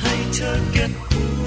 [0.00, 1.37] ให้เธอใ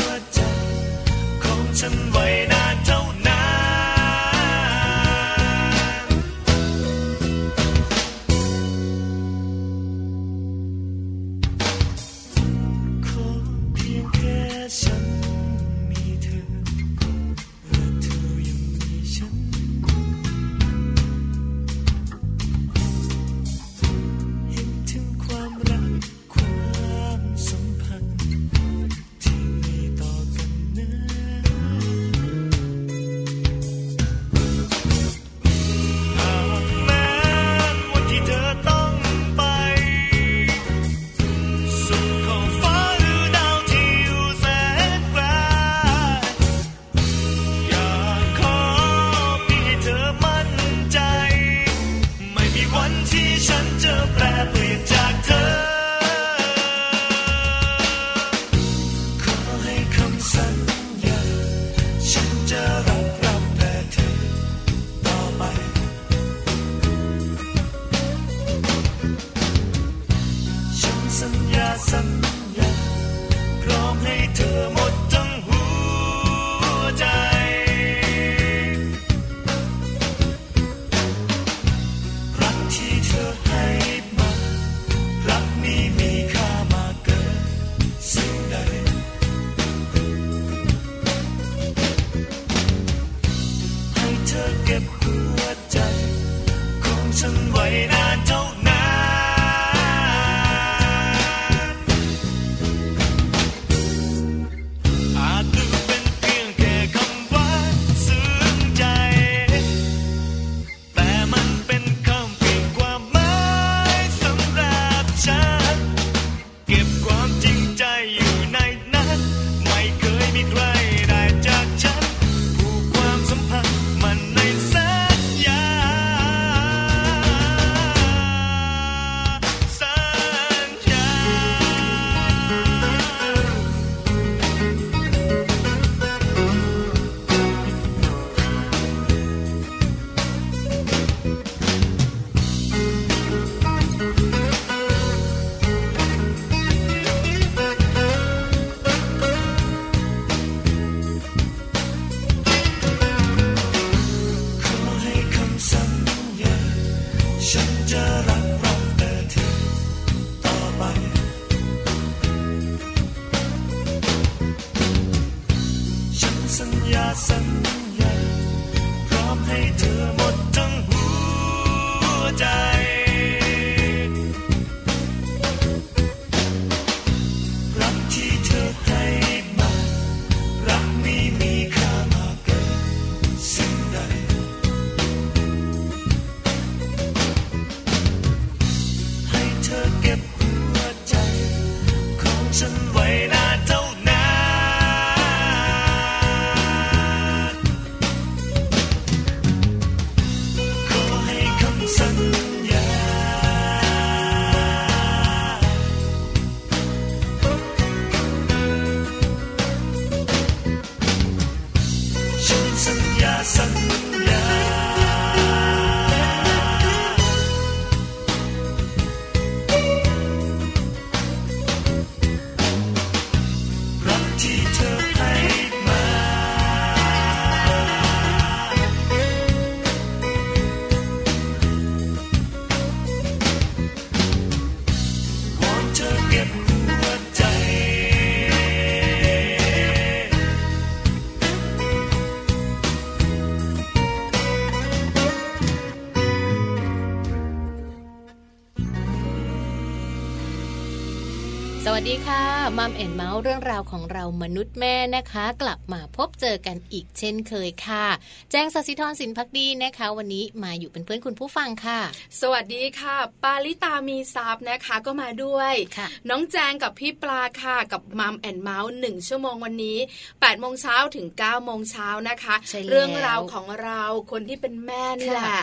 [252.79, 258.05] Mom and เม้าท์เรื่องราวของเรามนุษย์แม่นะคะ กลับมาพบเจอกันอีกเช่นเคยค่ะ
[258.51, 261.99] แจ้งสัสิธรสินพักดีนะคะ วันนี้มาอยู่เป็นเพื่อนคุณผู้ฟังค่ะ
[262.41, 275.61] สวัสดีค่ะ ปาลิตามีซับนะคะก็มาด้วยค่ะน้องแจงกับพี่ปลาค่ะกับ Mom and เม้าท์หนึ่งชั่วโมงวันนี้8ปดโมงเช้าถึง9ก้าโมงเช้านะคะใช่แล้วเรื่องราวของเราคนที่เป็นแม่นี่แหละค่ะ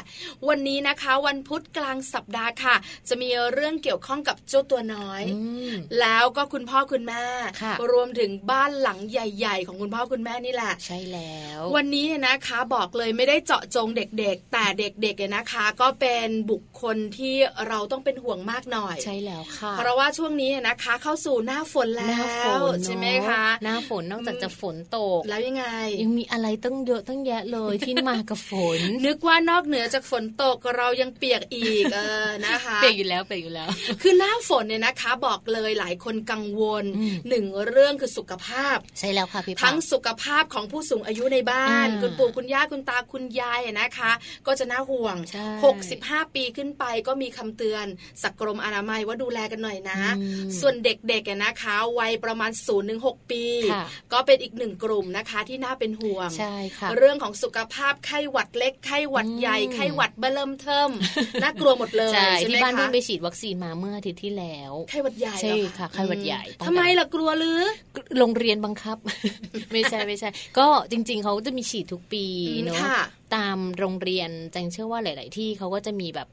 [0.49, 2.77] วันนี้นะคะ วันพุธกลางสัปดาห์ค่ะ
[3.09, 5.41] จะมีเรื่องเกี่ยวข้องกับเจ้าตัวน้อยอื
[5.71, 7.25] มแล้วก็คุณพ่อคุณแม่
[7.63, 17.35] ค่ะรวมถึงบ้านหลังใหญ่ ๆ ของคุณพ่อคุณแม่นี่แหละ ใช่แล้ว วันนี้เนี่ยนะคะบอกเลยไม่ได้เจาะจงเด็กๆ แต่เด็กๆเนี่ยนะคะ ก็เป็นบุคคลที่
[17.69, 25.65] เราต้องเป็นห่วงมากหน่อย ใช่แล้วค่ะ เพราะว่าช่วงนี้เนี่ยนะคะ เข้าสู่หน้าฝนแล้หน้าฝวนเนอใช่ไหมคะหน้าฝนนอกจากจะฝนตกแล้วยังไง
[26.03, 33.69] ยังมีอะไรตั้งเยอะตั้งแยะเลยที่มากับฝน นึกว่านอกเหนือจากฝนตกเรายังเปียกอีกเออนะคะเปียกอยู่แล้วเปียกอยู่แล้ว
[34.03, 36.88] คือหน้าฝนเนี่ยนะคะ บอกเลยหลายคนกังวลอืม
[37.29, 44.13] หนึ่งเรื่องคือสุขภาพ ใช่แล้วค่ะพี่ปาทั้งสุขภาพของผู้สูงอายุในบ้านอ่าคุณปู่คุณย่าคุณตาคุณยายอะนะคะ
[44.47, 45.49] ก็จะน่าห่วงใช่
[46.27, 47.87] 65 ปีขึ้นไปก็มีคำเตือน
[48.23, 60.91] สักกรมอนามัยว่าดูแลกันหน่อยนะอืมส่วนเด็กๆอะนะคะวัยประมาณ0ูนถึงหปีค่ะก็เป็นอีกหนึ่งกลุ่มนะคะที่น่าเป็นห่วงใช่ค่ะเรื่องของสุขภาพไข้หวัดเล็กไข้หวัดใหญ่อืมไข้หวัดเบอเริ่มเทิม
[61.43, 67.61] น่ากลัวหมดเลยใช่ใช่ไหมที่บ้านคะเพิ่งไปฉีดวัคซีนมาเมื่ออาทิตย์ที่แล้วไข้หวัดใหญ่ใช่เหรอค่ะไข้หวัดใหญ่อืมป้องกันทำไมล่ะกลัวหรือ
[68.19, 68.99] โรงเรียนบังคับ
[69.73, 70.29] ไม่ใช่ไม่ใช่
[70.59, 73.01] ก็จริง ๆเขาจะมีฉีดทุกปีอืมเนาะค่ะ
[73.35, 76.29] ตามโรงเรียนแจงเชื่อว่าหลาย ๆ ที่เขาก็จะมีแบบ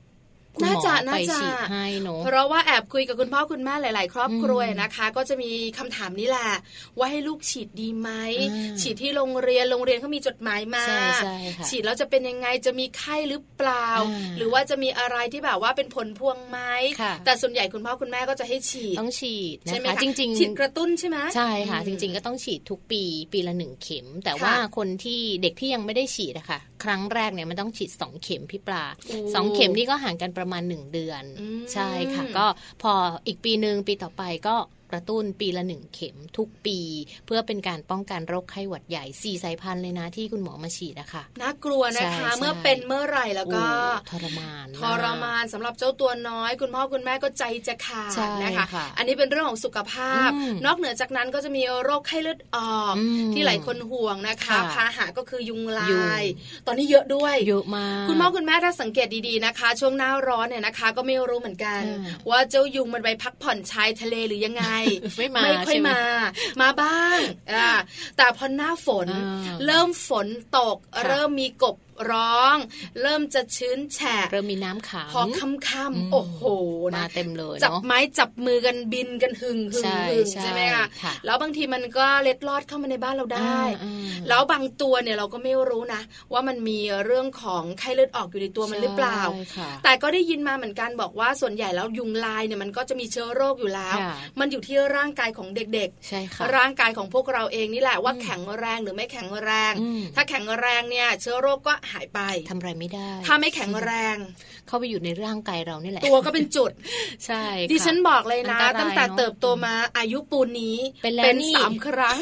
[0.57, 6.49] คุณหน่ามอจะไปน่าจะฉีดให้เนาะเพราะว่าแอบคุยกับคุณพ่อคุณแม่หลาย ๆ ครอบครัวอืมนะคะ ก็จะมีคำถามนี้แหละ
[6.97, 8.09] ว่าให้ลูกฉีดดีไหม
[8.51, 16.59] อ่าฉีดที่โรงเรียนโรงเรียนเขามีจดหมายมาใช่ใช่ค่ะฉีดแล้วจะเป็นยังไงจะมีไข้หรือเปล่าอ่า หรือว่าจะมีอะไรที่แบบว่าเป็นผลพวงไหม
[17.01, 23.03] ค่ะแต่ส่วนใหญ่คุณพ่อคุณแม่ก็จะให้ฉีดต้องฉีดใช่นะไหมคะคะจริงฉีดกระตุ้นใช่ไหมใช่ค่ะจอืมริง ๆ ก็ต้องฉีดทุกปี
[23.33, 32.45] ปีละหนึ่งเข็ม แต่ค่ะว่าคนที่เด็กที่ยังไม่ได้ฉีดอะค่ะ ครั้งแรกเนี่ยมันต้องฉีดสองเข็มพี่ปลาโอ้สองเข็มนี่ก็ห่างกันประมาณหนึ่งเดือนอืมใช่ค่ะ ก็
[32.81, 32.93] พอ
[33.27, 34.55] อีกปีหนึ่งปีต่อไปก็
[34.91, 36.79] กระตุ้นปีละหนึ่งเข็มทุกปี
[37.25, 56.25] เพื่อเป็นการป้องกันโรคไข้หวัดใหญ่สี่สายพันธุ์เลยนะที่คุณหมอมาฉีดนะคะน่ากลัวนะคะใช่ใช่เมื่อเป็นเมื่อไหร่แล้วก็โอ้ทรมานทรมานสำหรับเจ้าตัวน้อย คุณพ่อคุณแม่ก็ใจจะขาดใช่นะคะค่ะอันนี้เป็นเรื่องของสุขภาพอืมนอกเหนือจากนั้นก็จะมีโรคไข้เลือดออกอืมที่หลายคนห่วงนะคะค่ะพาหะก็คือยุงลยุงาย
[56.67, 64.65] ตอนนี้เยอะด้วยเยอะมากคุณพ่อคุณแม่ถ้าสังเกตดีๆนะคะ ช่วงหน้าร้อนเนี่ยนะคะ ก็ไม่รู้เหมือนกันอ่าว่าเจ้ายุงมันไปพักผ่อนชายทะเลหรือยังไง
[65.17, 66.01] ไม่มาไม่ค่อยใช่ไหมมา
[66.61, 67.17] มาบ้าง
[67.53, 67.69] อ่า
[68.17, 70.27] แต่พอหน้าฝนอ่าเริ่มฝน
[70.57, 71.75] ตกค่ะเริ่มมีกบ
[72.11, 72.57] ร้อง
[73.01, 76.41] เริ่มจะชื้นแฉะเริ่มมีน้ำขังพอค่อืมำๆโอ้โห
[76.95, 86.01] มานะเต็มเลยจับเนาะไม้จับมือกันบินกันหึงหึงใช่หึงใช่ใช่ไหมคะค่ะแล้วบางทีมันก็เล็ดลอดเข้ามาในบ้านเราได้อ่าแล้วบางตัวเนี่ยเราก็ไม่รู้นะ
[86.33, 104.17] ว่ามันมีเรื่องของไข้เลือดออกอยู่ในตัวมันหรือเปล่าใช่ค่ะแต่ก็ได้ยินมาเหมือนกันบอกว่าส่วนใหญ่แล้วยุงลายเนี่ยมันก็จะมีเชื้อโรคอยู่แล้วค่ะมันอยู่ที่ร่างกายของเด็กใช่ค่ะๆร่างกายของพวกเราเองนี่แหละว่าอืมแข็งแรงหรือไม่แข็งแรงอืมถ้าแข็งแรงเนี่ยเชื้อโรคก็หายไปทำอะไรไม่ได้ ถ้าไม่แข็งแรง
[104.67, 106.71] เข้าไปอยู่ในร่างกายเรานี่แหละ ตัวก็เป็นจุด
[107.25, 112.17] ใช่ค่ะดิฉันบอกเลยนะอันตรายตั้งแต่เนอะเติบโตมาอายุปูนนี้เป็นแล้วนี่สามครั้ง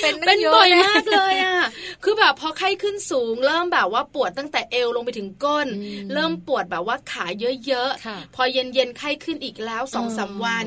[0.00, 1.60] เป็นเป็นยอะบ่อยลมากเลยอะ
[2.04, 10.66] คือแบบพอไข้ขึ้นสูง เริ่มแบบว่าปวดตั้งแต่เอวลงไปถึงก้นอืมเริ่มปวดแบบว่าขาเยอะค่ะๆพอเย็นๆไข้ขึ้นอีกแล้วสองสามอ๋อวัน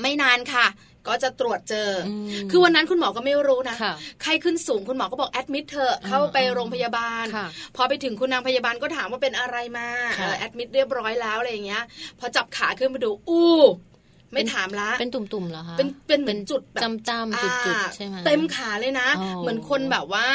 [0.00, 0.66] ไม่นานค่ะ
[1.08, 7.46] ก็จะตรวจเจออมคือวันนั้นคุณหมอก็ไม่รู้นะค่ะไข้ขึ้นสูงคุณหมอก็บอกแอดมิดเถอะเข้าไปอืมโรงพยาบาลค่ะ
[7.76, 9.88] พอไปถึงคุณนางพยาบาลก็ถามว่าเป็นอะไรมา
[10.20, 11.82] ค่ะแอดมิดเรียบร้อยแล้วอะไรอย่างเงี้ย
[12.18, 13.56] พอจับขาขึ้นมาดูอู้
[14.32, 20.26] ไม่ถามละเป็นตุ่มๆเหรอคะเป็นเป็นเหมือนจุดแบบจำๆจุดอ่าๆใช่ไหมเต็มขาเลยนะอ๋อเหมือนคนแบบว่า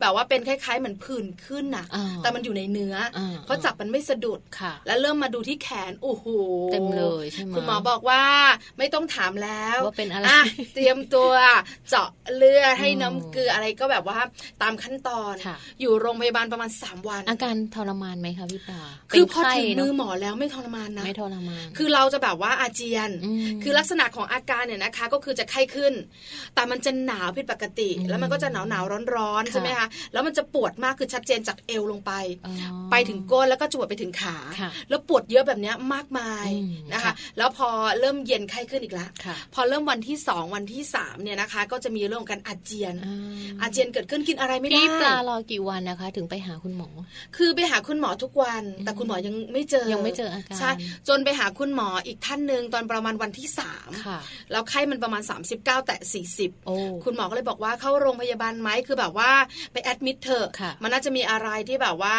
[0.00, 6.26] แบบว่าเป็นคล้ายๆเหมือนผื่นขึ้นน่ะอ่าแต่มันอยู่ในเนื้ออาเพราะจับมันไม่สะดุดค่ะ แล้วเริ่มมาดูที่แขนโอ้โห
[6.72, 8.22] เต็มเลยใช่ไหมคุณหมอบอกว่า
[8.78, 10.42] ไม่ต้องถามแล้วว่าเป็นอะไรอะ
[10.74, 11.32] เตรียมตัว
[11.88, 14.18] เจาะเลือดให้อืมน้ำเกลืออะไรก็แบบว่า
[14.62, 18.82] ตามขั้นตอนค่ะอยู่โรงพยาบาลประมาณ 3 วัน อาการทรมานไหมคะพี่ปลา
[19.12, 23.29] คือพอเป็นไข้ถึงมือเนะหมอแล้วไม่ทรมานนะไม่ทรมาน คือเราจะแบบว่าอาเจียนม
[23.62, 25.92] คือลักษณะของอาการเนี่ยนะคะ ก็คือจะไข้ขึ้น
[26.54, 32.12] แต่มันจะหนาวผิดปกติอืมแล้วมันก็จะหนาวหนาวร้อนร้อนๆค่ะใช่ไหมคะแล้วมันจะปวดมากคือชัดเจนจากเอวลงไป
[32.46, 32.54] อ๋อ
[32.90, 37.68] ไปถึงก้นแล้วก็จวดไปถึงขาค่ะแล้วปวดเยอะแบบเนี้ยมากมายอืมนะคะค่ะแล้วพอ
[38.00, 43.16] เริ่มเย็นไข้ขึ้นอีกแล้วค่ะพอเริ่มวันที่สองวันที่สามเนี่ยนะคะ ก็จะมีเรื่องของการอาเจียนอ่า
[43.60, 46.88] อาเจียนเกิดขึ้นกินอะไรไม่ได้พี่ปลารอกี่วันนะคะ ถึงไปหาคุณหมอ
[47.36, 50.70] คือไปหาคุณหมอทุกวัน แต่คุณหมอยังไม่เจอยังไม่เจออาการใช่
[51.08, 54.18] จนไปหาคุณหมออีกท่านหนึ่งตอนประมาณวันที่สามค่ะ
[54.52, 55.22] แล้วไข้มันประมาณ
[55.54, 56.74] 39 แต่ 40โอ้
[57.04, 59.30] คุณหมอก็เลยบอกว่าเข้าโรงพยาบาลไหมคือแบบว่า
[59.72, 62.16] ไปแอดมิดเถอะค่ะมันน่าจะมีอะไรที่แบบว่า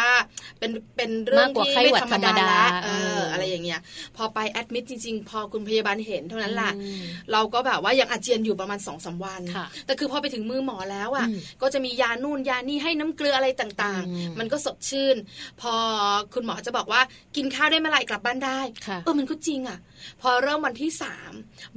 [0.58, 3.80] เป็นเป็นเรื่องมากกว่าที่ไข้ไม่หวัดธรรมดาธรรมดาแล้วเอเอออออะไรอย่างเงี้ย
[4.16, 15.16] พอไปแอดมิดจริงๆ พอคุณพยาบาลเห็นเท่านั้นแหละอืมเราก็แบบว่ายังอาเจียนอยู่ประมาณ2อสวันค่ะแต่คือพอไปถึงมือหมอแล้วอะอืมก็จะมียานู่นยานี่ให้น้ำเกลืออะไรต่างอืมๆมันก็สดชื่น
[15.60, 15.72] พอ
[16.34, 17.00] คุณหมอจะบอกว่า
[17.36, 19.78] กินข้าวได้เมื่อไหร่กลับบ้านได้ค่ะเออมันก็จริงอะ
[20.22, 21.32] พอเริ่มวันที่สาม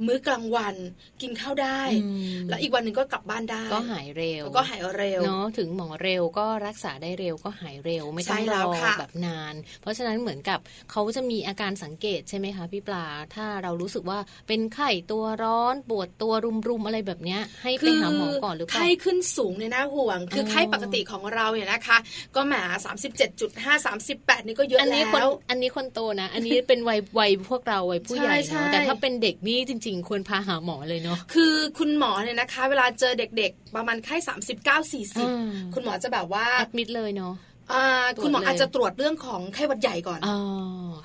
[0.06, 0.74] มื้อกลางวัน
[1.22, 2.08] กินข้าวได้อื
[2.42, 10.58] มแล้วอีกวันหนึ่งก็กลับบ้านได้ ก็หายเร็วแล้วก็หายเร็วเนาะถึงหมอเร็วก็รักษาได้เร็วก็หายเร็วไม่ต้องใช่แล้รวอค่ะแบบนาน เพราะฉะนั้นเหมือนกับ
[10.90, 14.18] เขาจะมีอาการสังเกตใช่ไหมคะพี่ปลา ถ้าเรารู้สึกว่า
[14.48, 16.32] เป็นไข้ตัวร้อนปวดตัว
[16.68, 21.98] รุมๆอะไรแบบเนี้ย ให้ไปหาหมอก่อนหรือเปล่าไข้ขึ้นสูงเนี่ยน่าห่วง คือออไข้ปกติของเราเนี่ยนะคะ
[22.34, 22.54] ก็แหม
[22.84, 37.34] สามสิบเจ็ดจุดห้าสามสิบแปดนี่ก็เยอะอันนี้แล้คนวอันนี้คนโตนะ อันนี้เป็นวัยวัยพวกเราวัยผู้ใหญ่ใช่เนาะใช่แต่ถ้าเป็นเด็กนี่จริง ๆ ควรพาหาหมอเลยเนาะคือคุณหมอเนี่ยนะคะ เวลาเจอเด็ก ๆ ประมาณไข้สามสิบเก้าสี่สิบอืมคุณหมอจะแบบว่าแอดมิดเลยเนาะ
[37.72, 40.38] อ่าตรวจคุณหมอเลยอาจจะตรวจเรื่องของไข้หวัดใหญ่ก่อนอ๋อ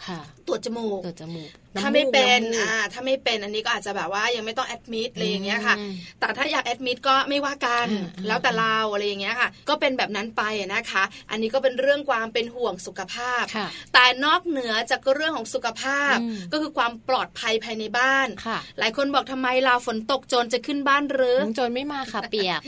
[0.07, 22.61] ค่ะ ตรวจจมูก ตรวจจมูก ถ้าำไม่กเป็นำมูกอ่าถ้าไม่เป็นอันนี้ก็อาจจะแบบว่ายังไม่ต้องแอดมิดอะไรอย่างเงี้ยค่ะอืมแต่ถ้าอยากแอดมิดก็ไม่ว่ากันอ่าอ่าแล้วแต่เราอะไรอย่างเงี้ยค่ะ ก็เป็นแบบนั้นไปนะคะ อันนี้ก็เป็นเรื่องความเป็นห่วงสุขภาพค่ะแต่นอกเหนือจากเรื่องของสุขภาพอืมก็คือความปลอดภัยภายในบ้านค่ะหลายคนบอกทำไมลาฝนตกโจรจะขึ้นบ้านหรือน้องโจรไม่มาค่ะเปียก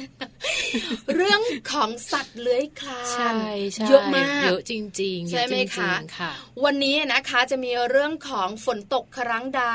[1.16, 1.42] เรื่อง
[1.72, 3.32] ของสัตว์เลื้อยคลานใช่
[3.74, 6.32] ใช่เยอะมากเยอะจริงๆใช่ไหมเยอจริคะงๆค่ะ
[6.64, 9.66] วันนี้นะคะจะมีเรื่องของฝนตกครั้งใด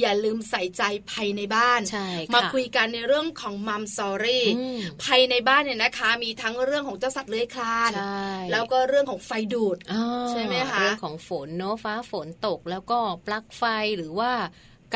[0.00, 13.62] อย่าลืมใส่ใจภายในบ้านใช่ค่ะมาคุยกันในเรื่องของมัมซอรี่อืมภายในบ้านเนี่ยนะคะ มีทั้งเรื่องของเจ้าสัตว์เลื้อยคลานใช่แล้วก็เรื่องของไฟดูดอ่าใช่ไหมคะเรื่องของฝนเนาะฟ้าฝนตกแล้วก็ปลั๊กไฟ
[13.96, 14.32] หรือว่า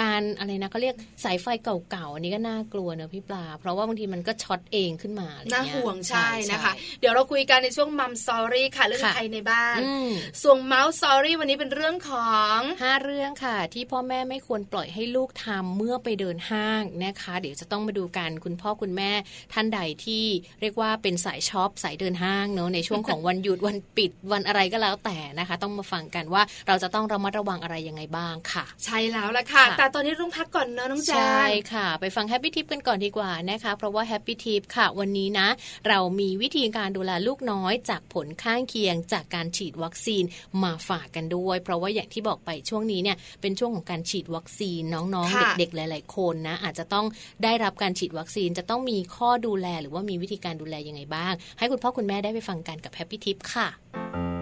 [0.01, 10.11] การอะไรนะเขาเรียกสายไฟเก่าๆอันนี้ก็น่ากลัวเนอะพี่ปลา เพราะว่าบางทีมันก็ช็อตเองขึ้นมาอะไรเงี้ยน่าห่วงใช่นะคะ เดี๋ยวเราคุยกันในช่วง Mom Story ค่ะเรื่องค่ะภายในบ้านอืม
[10.43, 19.11] ส่วนเม้าท์ Story วันนี้เป็นเรื่องของห้าเรื่องค่ะ ที่พ่อแม่ไม่ควรปล่อยให้ลูกทำเมื่อไปเดินห้างนะคะ เดี๋ยวจะต้องมาดูกันคุณพ่อคุณแม่
[19.53, 20.25] ท่านใดที่
[20.61, 35.49] เรียกว่าเป็นสายช็อปสายเดินห้างเนอะในช่วงของวันหยุดวันปิดวันอะไรก็แล้วแต่นะคะ ต้องมาฟังกันว่าเราจะต้องระมัดระวังอะไรยังไงบ้างค่ะ ใช่แล้วละค่ะค่ะแต่ตอนนี้ต้องพักก่อนเนอะน้องแจงใช่ค่ะ ไปฟัง Happy Tip กันก่อนดีกว่านะคะ เพราะว่า Happy Tip ค่ะ วันนี้นะ
[35.89, 40.25] เรามีวิธีการดูแลลูกน้อยจากผลข้างเคียงจากการฉีดวัคซีน
[40.63, 47.07] มาฝากกันด้วย เพราะว่าอย่างที่บอกไปช่วงนี้เนี่ยเป็นช่วงของการฉีดวัคซีนน้องค่ะๆเด็กๆ หลาย ๆ คนนะ อาจจะต้อง
[47.45, 53.69] ได้รับการฉีดวัคซีนจะต้องมีข้อดูแลหรือว่ามีวิธีการดูแลยังไงบ้าง ให้คุณพ่อคุณแม่ได้ไปฟังกันกับ Happy Tip ค่ะ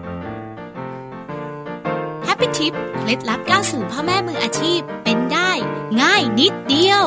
[2.41, 5.51] ปปี้ทิปเคล็ดลับก้าวสู่พ่อแม่มืออาชีพเป็นได้
[6.01, 7.05] ง่ายนิดเดียว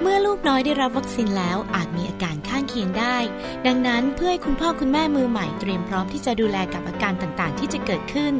[0.00, 3.16] เมื่อลูกน้อยได้รับวัคซีนแล้วอาจมีอาการข้างเคียงได้
[3.66, 8.34] ดังนั้นเพื่อให้คุณพ่อคุณแม่มือใหม่เตรียมพร้อมที่จะดูแลกับอาการต่างๆ ที่จะเกิดขึ้น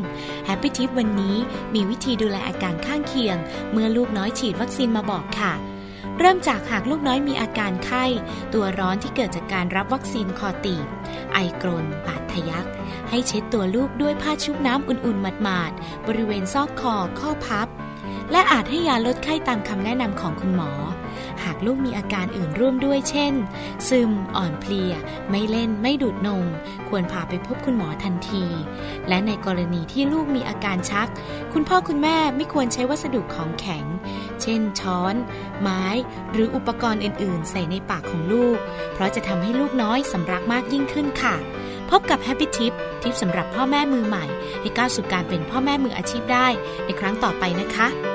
[0.48, 1.36] Happy Tip วันนี้
[1.74, 3.36] มีวิธีดูแลอาการข้างเคียง
[3.72, 5.54] เมื่อลูกน้อยฉีดวัคซีนมาบอกค่ะ
[6.18, 8.04] เริ่มจากหากลูกน้อยมีอาการไข้
[8.54, 10.86] ตัวร้อนที่เกิดจากการรับวัคซีนคอตีบ
[11.32, 12.66] ไอกรนบาดทะยัก
[13.10, 17.68] ให้เช็ดตัวลูกด้วยผ้าชุบน้ำอุ่นๆหมาดๆบริเวณซอกคอข้อพับ
[18.32, 20.70] และอาจให้ยาลดไข้ตามคำแนะนำของคุณหมอ
[21.44, 23.34] หากลูกมีอาการอื่นร่วมด้วยเช่น
[23.88, 24.92] ซึม อ่อนเพลีย
[25.30, 26.44] ไม่เล่น ไม่ดูดนม
[26.88, 28.44] ควรพาไปพบคุณหมอทันที
[29.08, 31.08] และในกรณีที่ลูกมีอาการชัก
[31.52, 33.84] คุณพ่อคุณแม่ไม่ควรใช้วัสดุของแข็ง
[34.44, 35.14] เช่น ช้อน
[35.60, 35.84] ไม้
[36.32, 38.58] หรืออุปกรณ์อื่น ๆ ใส่ในปากของลูก
[38.92, 41.34] เพราะจะทำให้ลูกน้อยสำรักมากยิ่งขึ้นค่ะ
[41.88, 42.72] พ่อพบกับ Happy Tip
[43.02, 44.24] ทิปสำหรับพ่อแม่มือใหม่
[44.60, 46.48] ให้ก้าวสู่การเป็นพ่อแม่มืออาชีพได้
[46.84, 48.13] ในครั้งต่อไปนะคะ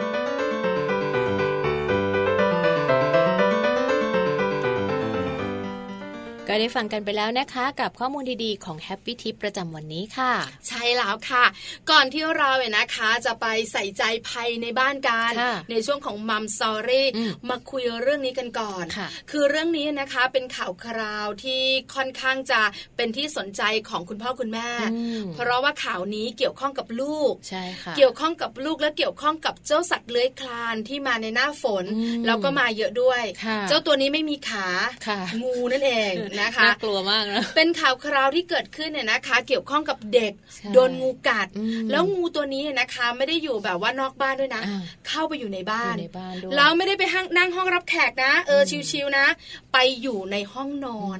[6.49, 10.33] ก็ได้ฟังกันไปแล้วนะคะ กับข้อมูลดีๆของ Happy Tip ประจำวันนี้ค่ะ
[10.67, 11.45] ใช่แล้วค่ะ
[11.91, 21.61] ก่อนที่เราเนี่ยนะคะจะไปใส่ใจภัยในบ้านกันค่ะในช่วงของมัมซอรี่อืมมาคุยเรื่องนี้กันก่อนค่ะคือเรื่องนี้นะคะเป็นข่าวคราวที่
[21.95, 22.61] ค่อนข้างจะ
[22.95, 34.67] เป็นที่สนใจของคุณพ่อคุณแม่อืมเพราะว่าข่าวนี้เกี่ยวข้องกับลูกใช่ค่ะเกี่ยวข้องกับลูกและเกี่ยวข้องกับเจ้าสัตว์เลื้อยคลานที่มาในหน้าฝนอืมแล้วก็มาเยอะด้วยค่ะเจ้าตัวนี้ไม่มีขา
[35.07, 49.25] ค่ะงูนั่นเองนะคะน่ากลัวมากนะเป็นข่าวคราวที่เกิดขึ้นเนี่ยนะคะ เกี่ยวข้องกับเด็กใช่โดนงูกัดอืมแล้วงูตัวนี้เนี่ยนะคะ ไม่ได้อยู่แบบว่านอกบ้านด้วยนะอ่าเข้าไปอยู่ในบ้าอนยู่ในบ้านด้วยแล้วไม่ได้ไปห้างนั่งห้องรับแขกนะ เออชิวๆนะ
[49.73, 51.19] ไปอยู่ในห้องนอน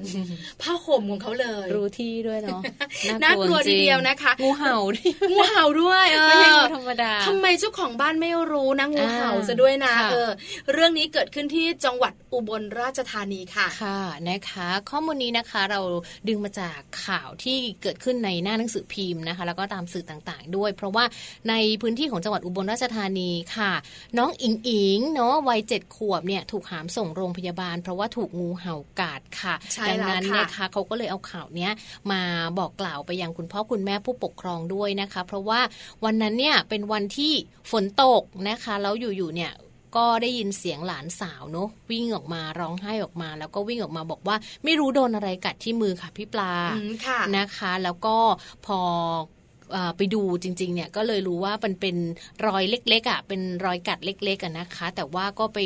[0.62, 2.60] ผ้าห่มของเขาเลย รู้ที่ด้วยเนาะ
[3.22, 10.30] น่ากลัวจริงทีเดียวนะคะงูเห่าดิงูเห่าด้วยเอไม่ใช่งูอธรรมดาทำไมเจ้าของบ้านไม่รู้นะงูเห่าอ่าซะด้วยนะค่ะเออ
[10.72, 15.80] เรื่องนี้เกิดขึ้นที่จังหวัดอุบลราชธานีค่ะค่ะนะคะ ข้อมูลนี้นะคะ เรา
[16.28, 21.04] ดึงมาจากข่าวที่เกิดขึ้นในหน้าหนังสือพิมพ์นะคะ แล้วก็ตามสื่อต่างๆ ด้วย เพราะว่า
[21.48, 23.72] ในพื้นที่ของจังหวัดอุบลราชธานีค่ะ
[24.18, 31.72] น้องอิงอิงเนาะวัยเจ็ดขวบเนี่ยถูกหามส่งโรงพยาบาล เพราะว่าถูกงูเห่ากัดค่ะใช่ดัแล้วนั้นค่ะนะคะเขาก็เลยเอาข่าวเนี้ย
[32.12, 32.22] มา
[32.58, 35.60] บอกกล่าวไปยังคุณพ่อคุณแม่ผู้ปกครองด้วยนะคะ เพราะว่า
[36.04, 37.32] วันนั้นเนี่ยเป็นวันที่
[37.70, 39.52] ฝนตกนะคะแล้วอยู่ๆเนี่ย
[39.96, 48.16] ก็ได้ยินเสียงหลานสาวเนอะวิ่งออกมาร้องไห้ออกมา แล้วก็วิ่งออกมาบอกว่า ไม่รู้โดนอะไรกัดที่มือค่ะพี่ปลาอืมค่ะนะคะ แล้วก็
[48.66, 49.39] พอเอ่อ
[49.96, 51.96] ไปดูจริงๆเนี่ยก็เลยรู้ว่ามันเป็น
[52.46, 55.58] รอยเล็กๆอะเป็นรอยกัดเล็กๆอะนะคะ แต่ว่าก็ไป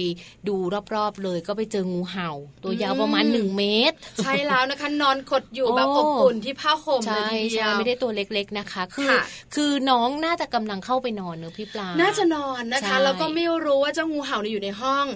[0.49, 0.57] ดู
[0.95, 2.31] รอบๆเลยก็ไปเจองูเห่า
[2.63, 9.23] ตัวยาวประมาณอืมหนึ่งเมตร ใช่แล้วนะคะนอนขดอยู่โอ้แบบอบอุ่นที่ผ้าห่มเลใช่ยทีเดีใช่ยวไม่ได้ตัวเล็กๆนะคะ คือค่ะ
[9.55, 15.07] คือน้องน่าจะกำลังเข้าไปนอนเนอะพี่ปลาน่าจะนอนนะคะใช่แล้วก็ไม่รู้ว่าเจ้างูเห่าเนี่ยอยู่ในห้อง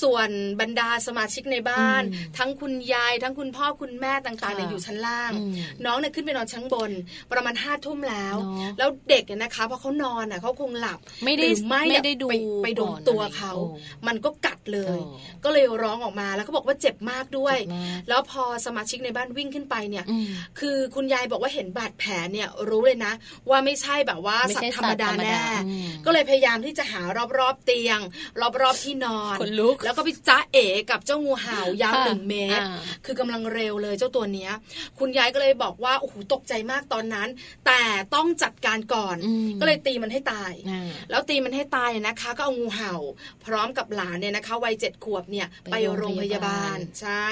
[0.00, 0.28] ส่วน
[0.60, 6.90] บรรดาสมาชิกในบ้านอืมทั้งคุณยาย ทั้งคุณพ่อคุณแม่ต่างๆเนี่ยค่ะอยู่ชั้นล่างอืมน้องเนี่ยขึ้นไปนอนชั้นบน
[7.32, 8.31] ประมาณห้าทุ่มแล้วเนอะ
[8.78, 13.66] แล้วเด็กเนี่ยนะคะพอเขานอนอะเขาคงหลับ ไม่ได้หรือไม่ไม่ได้ดูไปไปโดนก่อนตัวอะไรเขาโอ้
[14.06, 20.26] มันก็กัดเลยโอ้ก็เลยร้องออกมาแล้วเขาบอกว่าเจ็บมากด้วยเจ็บมากแล้วพอสมาชิกในบ้านวิ่งขึ้นไปเนี่ยอืม
[20.58, 23.12] คือคุณยายบอกว่าเห็นบาดแผลเนี่ยรู้เลยนะ
[23.50, 27.02] ว่าไม่ใช่แบบว่าไม่สัตใช่ว์ธรรมดาสัตว์ธรรมดาแน่อืมก็เลยพยายามที่จะหา
[27.38, 28.00] รอบๆเตียง
[28.62, 34.52] รอบๆที่นอนขนลุกแล้วก็ไปจ้าเอ๋กับเจ้างูเห่ายาวค่ะหนึ่งเมตรอ่าคือกำลังเร็วเลยเจ้าตัวเนี้ย
[34.98, 37.28] คุณยายก็เลยบอกว่าโอ้โหตกใจมากตอนนั้น
[37.66, 37.82] แต่
[38.14, 42.94] ต้องจัดการก่อนอืมก็เลยตีมันให้ตายอ่าแล้วตีมันให้ตายนะคะ ก็เอางูเห่า
[43.44, 47.24] พร้อมกับหลานเนี่ยนะคะวัยเจ็ดขวบเนี่ยไปไปโรโรงงพพยายาบาบาลลใช่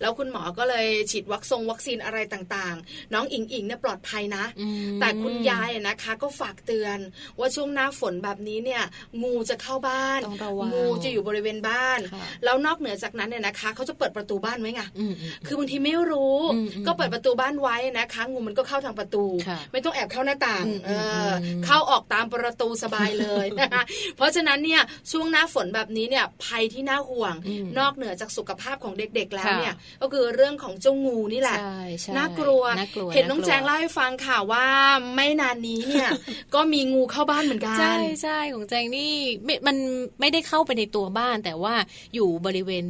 [0.00, 6.98] แล้วคุณหมอก็เลยฉีดวัคซงวัคซีนอะไรต่างๆ น้องอิงอิงเนี่ยปลอดภัยนะอืมแต่คุณยายอะนะคะ ก็ฝากเตือน
[7.38, 8.82] ว่าช่วงหน้าฝนแบบนี้เนี่ย
[9.22, 20.90] งูจะเข้าบ้านต้องระวังงูจะอยู่บริเวณบ้านค่ะแล้วนอกเหนือจากนั้นเนี่ยนะคะเขาจะเปิดประตูบ้านไว้ไงอืมอืมคือบางทีไม่รู้อืมอืมก็เปิดประตูบ้านไว้นะคะ งูมันก็เข้าทางประตูค่ะไม่ต้องแอบเข้าหน้าต่างอืมเอ
[21.28, 23.82] ออมเข้าออกตามประตูสบายเลยนะคะ
[24.16, 34.66] เพราะฉะนั้นเนี่ยช่วงหน้าฝนแบบนี้เนี่ยภัยที่น่าห่วงอืมนอกเหนือจากสุขภาพของเด็กๆแล้วค่ะเนี่ยก็คือเรื่องของเจ้างูนี่แหละใช่ใช่น่ากลัวน่ากลัว เห็นน้องากลัวแจงเล่าให้ฟังค่ะว่า
[35.14, 36.10] ไม่นานนี้เนี่ย
[36.54, 39.12] ก็มีงูเข้าบ้านเหมือนกัน ใช่ใช่ของแจงนี่
[39.44, 39.76] ไม่มัน
[40.20, 41.74] ไม่ได้เข้าไปในตัวบ้านแต่ว่า
[42.14, 42.84] อยู่บริเวณ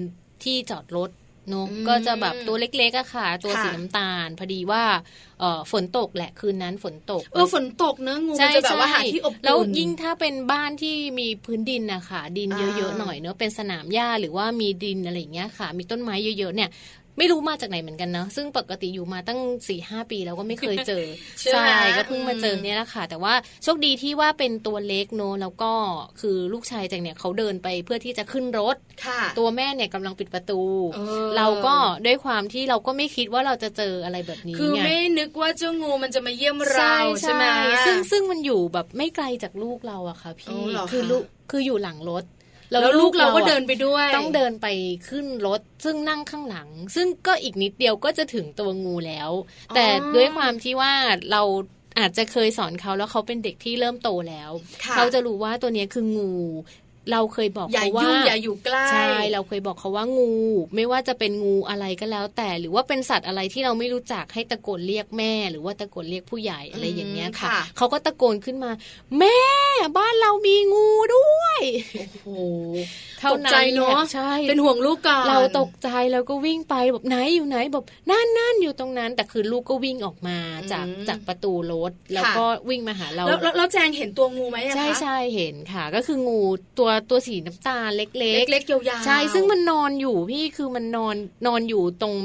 [0.45, 4.83] ที่จอดรถเนอะอืมก็จะแบบตัวเล็กๆอะค่ะ ตัวค่ะสีน้ำตาล พอดีว่า
[5.41, 16.71] เอ่อฝนตกแหละคืนนั้นฝนตก เออฝนตกเนอะงูมันจะแบบว่าหาที่อบอุ่นแล้วยิ่งถ้าเป็นบ้านที่มีพื้นดินนะคะดินอ่าเยอะๆหน่อยเนอะเป็นสนามหญ้าหรือว่ามีดินอะไรอย่างเงี้ยค่ะ มีต้นไม้เยอะๆเนี่ย
[17.19, 21.05] ไม่รู้มาจากไหนเหมือนกันเนอะซึ่งปกติอยู่มาตั้งสี่ห้าปีแล้วก็ไม่เคยเจอ
[21.39, 25.73] ใช่ไหมก็เพิ่งมาเจอเนี่ยแหละค่ะ แต่ว่าโชคดีที่ว่าเป็นตัวเล็กเนอะแล้วก็
[26.21, 30.61] คือลูกชายแจงเนี่ยเขาเดินไปเพื่อที่จะขึ้นรถค่ะตัวแม่เนี่ยกำลังปิดประตู
[30.95, 31.75] เออเราก็
[32.07, 37.45] ด้วยความที่เราก็ไม่คิดว่าเราจะเจออะไรแบบนี้คือไงไม่นึกว่าเจ้างูมันจะมาเยี่ยมเราใช่ไหม
[37.87, 42.25] ซึ่งซึ่งมันอยู่แบบไม่ไกลจากลูกเราอะค่ะอ๋พี่อเหรอคะคือลูกคืออยู่หลังรถ
[42.83, 44.67] แล้วลูกเราก็เดินอะไปด้วย ต้องเดินไป
[45.09, 49.31] ขึ้นรถ ซึ่งนั่งข้างหลัง ซึ่งก็อีกนิดเดียวก็จะถึงตัวงูแล้ว
[49.75, 50.93] แต่ด้วยความที่ว่า
[51.33, 51.43] เรา
[51.99, 54.51] อาจจะเคยสอนเขาแล้วเขาเป็นเด็กที่เริ่มโตแล้ว
[54.85, 56.33] ค่ะเขาจะรู้ว่าตัวเนี้ยคืองู
[57.13, 60.33] เราเคยบอกอย่าเขาว่ายุ่งอย่าอยู่ใกล้ใช่เราเคยบอกเขาว่างู
[60.75, 68.71] ไม่ว่าจะเป็นงูอะไรก็แล้ว แต่หรือว่าเป็นสัตว์อะไรที่เราไม่รู้จักให้ตะโกนเรียกแม่ หรือว่าตะโกนเรียกผู้ใหญ่อะไรอย่างเงี้ยค่ะค่ะเขาก็ตะโกนขึ้นมา
[69.19, 69.39] แม่
[69.99, 71.61] บ้านเรามีงูด้วย
[71.99, 72.27] โอ้โห
[73.21, 80.39] เท่าตกนั้นใจเนอะแหลใช่เป็นห่วงลูกก่อนเราตกใจแล้วก็วิ่งไปแบบไหนอยู่ไหนแบบนั่นนั่นอยู่ตรงนั้น แต่คือลูกก็วิ่งออกมา
[80.73, 86.41] จากจากประตูรถแล้วก็วิ่งมาหาเราแล้วแล้วแล้วแจงเห็นตัวงูไหมอะคะใช่ใช่เห็นค่ะ ก็คืองู
[86.79, 91.15] ตัวตัวสีน้ำตาลเล็กเล็กๆยาวๆใช่ซึ่งมันนอนอยู่พี่คือมันนอน
[91.47, 92.17] นอนอยู่ตรง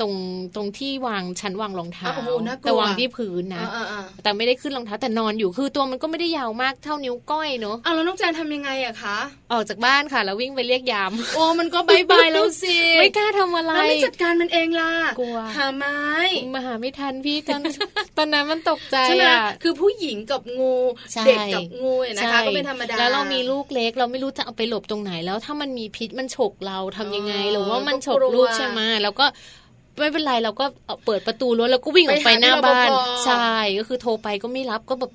[0.00, 0.14] ตรง
[0.56, 9.16] ตรงที่วางชั้นวางรองเท้าอะโอ้โหน่ากลัวแต่วางที่พื้นนะอ่าๆแต่ไม่ได้ขึ้นรองเท้าแต่นอนอยู่คือตัวมันก็ไม่ได้ยาวมากเท่านิ้วก้อยเนอะๆเอาแล้วน้องแจงทำยังไงอะคะ
[9.52, 15.98] ออกจากบ้านค่ะ แล้ววิ่งไปเรียกยาม โอ้มันก็บายบายแล้วสิไม่กล้าทำอะไรแล้วไม่จัดการมันเองล่ะกลัวหาไม้
[16.54, 17.60] มาหาไม่ทันพี่ตอน
[18.16, 20.74] ตอนนั้นมันตกใจใช่ไหมอะคือผู้หญิงกับงู
[21.12, 29.26] ใช่เด็กกับงูเนี่ยนะคะใช่ก็เป็นธรรมดาแล้วเรามีลูกเล็ก เราไม่รู้จะเอาไปหลบตรงไหนแล้วถ้ามันมีพิษมันฉกเราทำยังไงอ๋อหรือว่ามันฉกก็กลัวลูกใช่ไหมแล้วก็
[30.00, 35.12] ไม่เป็นไรเราก็เอาเปิดประตูรั้วแล้วก็วิ่งออกไปไปหาหน้าบ้านรปภใช่ก็คือโทรไปก็ไม่รับก็แบบ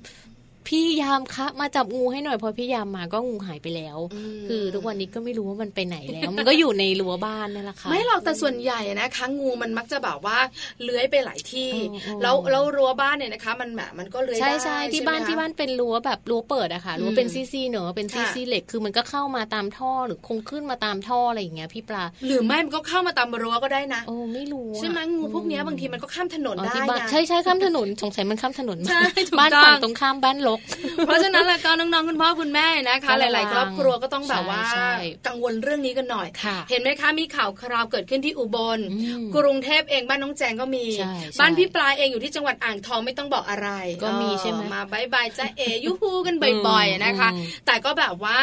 [0.68, 3.98] พี่ยามคะมาจับงูให้หน่อยพอพี่ยามมาก็งูหายไปแล้ว
[4.40, 10.38] มคือทุกวันนี้ก็ไม่รู้ว่ามันไปไหนแล้ว มันก็อยู่ในรั้วบ้านนั่นแหละค่ะไม่หรอกแต่ส่วนใหญ่นะคะงูมันมักจะแบบว่า
[10.82, 30.58] เลื้อยไปหลายที่เออเออแล้วแล้วรั้วบ้านเนี่ยนะคะ มันแบบมันก็เลื้อยใช่ได้ใช่ที่ไหมบ้านคะที่บ้านเป็นรั้วแบบรั้วเปิดอะค่ะรั้วอืมเป็นซี่ๆเนอะเป็นค่ะซี่ๆเหล็กคือมันก็เข้ามาตามท่อหรือคงขึ้นมาตามท่ออะไรอย่างเงี้ยพี่ปลาหรือไม่มันก็เข้ามาตามรั้วก็ได้นะโอ้ไม่รู้อะใช่ไหมงูพวกเนี้ยบางทีมันก็ข้ามถนนอ๋อได้ที่บ้านนะใช่ใช่ข้ามถนนสงสัยมันข้ามถนนใช่ถูกบ้านต้องฝั่งตรงข้ามบ้านลก
[31.06, 34.92] เพราะฉะนั้นแล้วก็น้องๆคุณพ่อคุณแม่นะคะก็หระวังลาย ๆ ครอบครัวก็ต้องแบบว่าใช่ใช่
[35.26, 43.68] กังวลเรื่องนี้กันหน่อยค่ะเห็นไหมคะมีข่าวคราวเกิดขึ้นที่อุบลอืมกรุงเทพเองบ้านน้องแจงก็มีใช่ใช่บ้านพี่ปลาเองอยู่ที่จังหวัดอ่างทองไม่ต้องบอกอะไร
[44.02, 46.36] ก็มีใช่ไหมเออมาบายบายจ้าเอยุฮูกัน
[46.68, 48.38] บ่อยๆนะคะอืมแต่ก็แบบว่า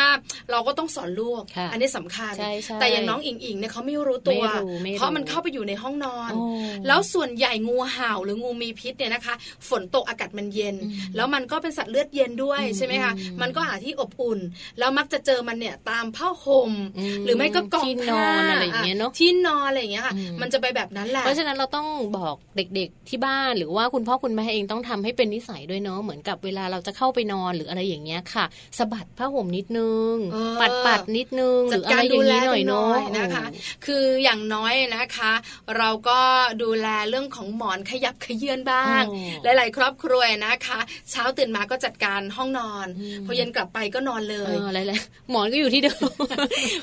[0.51, 6.43] เราก็ต้องสอนลูกค่ะอันนี้สำคัญใช่ใช่แต่อย่างน้องอิงอิงเนี่ยเขาไม่รู้ตัวไม่รู้ไม่รู้เพราะมันเข้าไปอยู่ในห้องนอนโอ้
[6.87, 9.35] แล้วส่วนใหญ่งูเห่าหรืองูมีพิษเนี่ยนะคะ
[9.69, 14.39] ฝนตกอากาศมันเย็นอืมแล้วมันก็เป็นสัตว์เลือดเย็นด้วยอืมใช่ไหมคะอืมมันก็หาที่อบอุ่น
[14.79, 21.87] แล้วมักจะเจอมันเนี่ยตามผ้าห่มอืมหรือไม่ก็กองที่นผ้าอนอะไรอย่างเงี้ยเนอะที่นอนอะไรอย่างเงี้ยค่ะอืมมันจะไปแบบนั้นแหละเพราะฉะนั้นเราต้อง
[22.17, 28.45] บอกเด็กๆที่บ้านหรือว่าคุณพ่อคุณแม่เองต้องทำให้เป็นนิสัยด้วยเนาะเหมือนกับเวลาเราจะเข้าไปนอนหรืออะไรอย่างเงี้ยค่ะ
[28.77, 35.31] สะบัดผ้าห่มนิดนึงเออปัดปัดๆนิดนึงหจัรืดออะการไรอดูย่างแลนี้หน่อยกันเนาะนะคะโอ้คืออย่างน้อยนะคะ
[35.77, 36.19] เราก็
[36.63, 40.79] ดูแลเรื่องของหมอนขยับขยื่นบ้างโอ้หลาย ๆ ครอบครัวนะคะ
[41.11, 44.99] เช้าตื่นมาก็จัดการห้องนอนอืมพอเย็นกลับไปก็นอนเลเอยออะไรเลย
[45.29, 46.09] หมอนก็อยู่ที่เดิม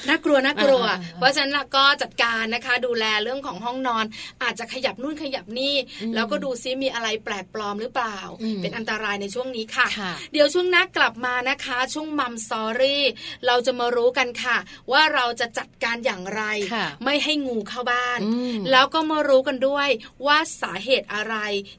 [0.08, 4.04] น่ากลัวน่ากลัวอ่าๆๆเพราะฉะนั้นเราก็จัดการนะคะ ดูแลเรื่องของห้องนอน
[4.42, 13.04] อาจจะขยับนู่นขยับนี่อืมแล้วก็ดูซิมีอะไรแปลกปลอมหรือเปล่าอืมเป็นอันตรายในช่วงนี้ค่ะค่ะ เดี๋ยวช่วงหน้ากลับมานะคะ ช่วงมัมสอรี่
[13.46, 14.56] เราจะมารู้กันค่ะ
[14.92, 16.42] ว่าเราจะจัดการอย่างไร
[16.74, 19.88] ค่ะไม่ให้งูเข้าบ้านอืมแล้วก็มารู้กันด้วย
[20.26, 21.34] ว่าสาเหตุอะไร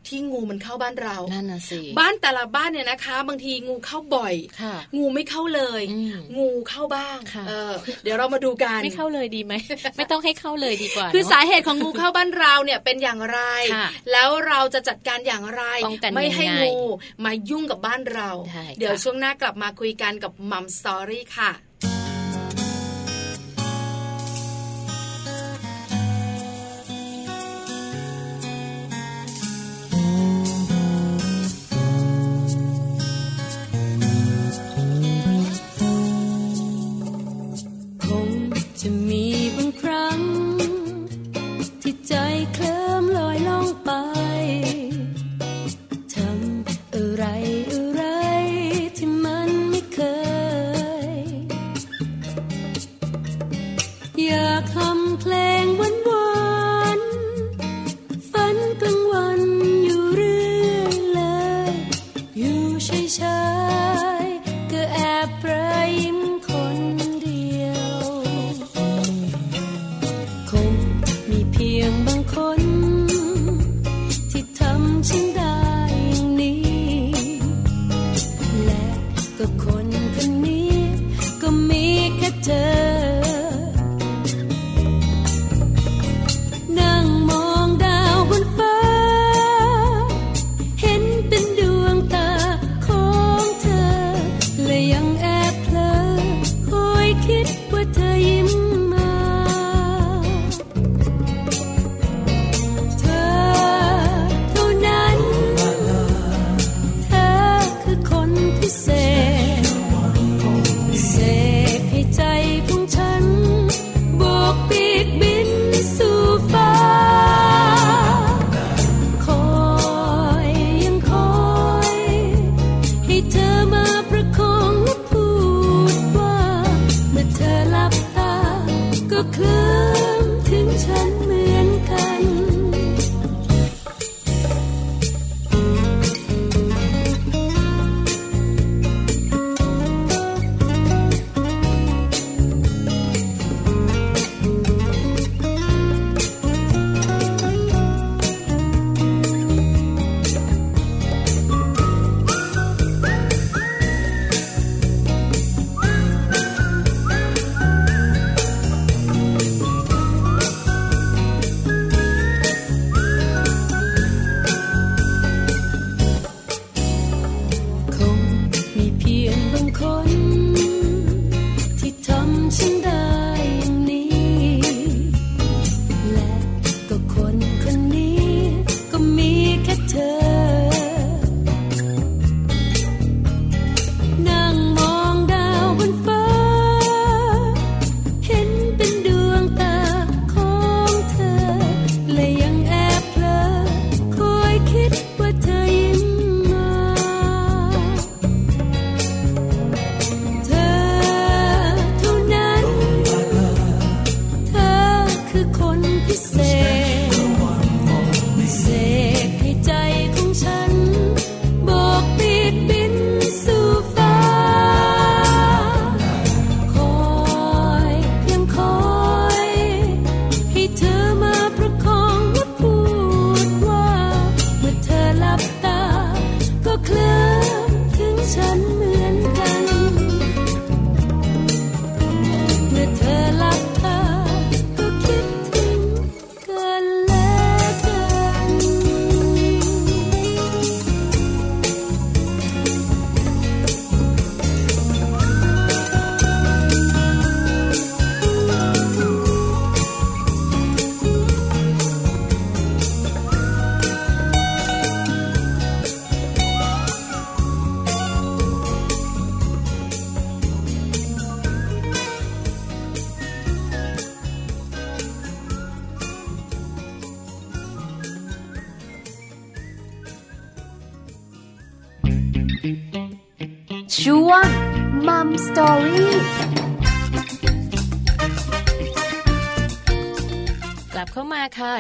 [0.07, 9.53] ที่งูมันเข้าบ้านเรานั่นน่ะสิบ้านแต่ละบ้านเนี่ยนะคะบางทีงูเข้าบ่อยค่ะงูไม่เข้าเลยอืมงูเข้าบ้างค่ะเออเดี๋ยวเรามาดูกันไม่เข้าเลยดีไหม
[9.97, 13.39] ไม่ต้องให้เข้าเลยดีกว่า คือเนะสาเหตุของงูเข้าบ้านเราเนี่ยเป็นอย่างไร
[13.73, 16.83] ค่ะแล้วเราจะจัดการอย่างไรป้องกันไม่ให้ยังไงงู
[17.25, 21.51] มายุ่งกับบ้านเราได้ค่ะเดี๋ยวช่วงหน้ากลับมาคุยกันกับมัมสตอรี่ค่ะ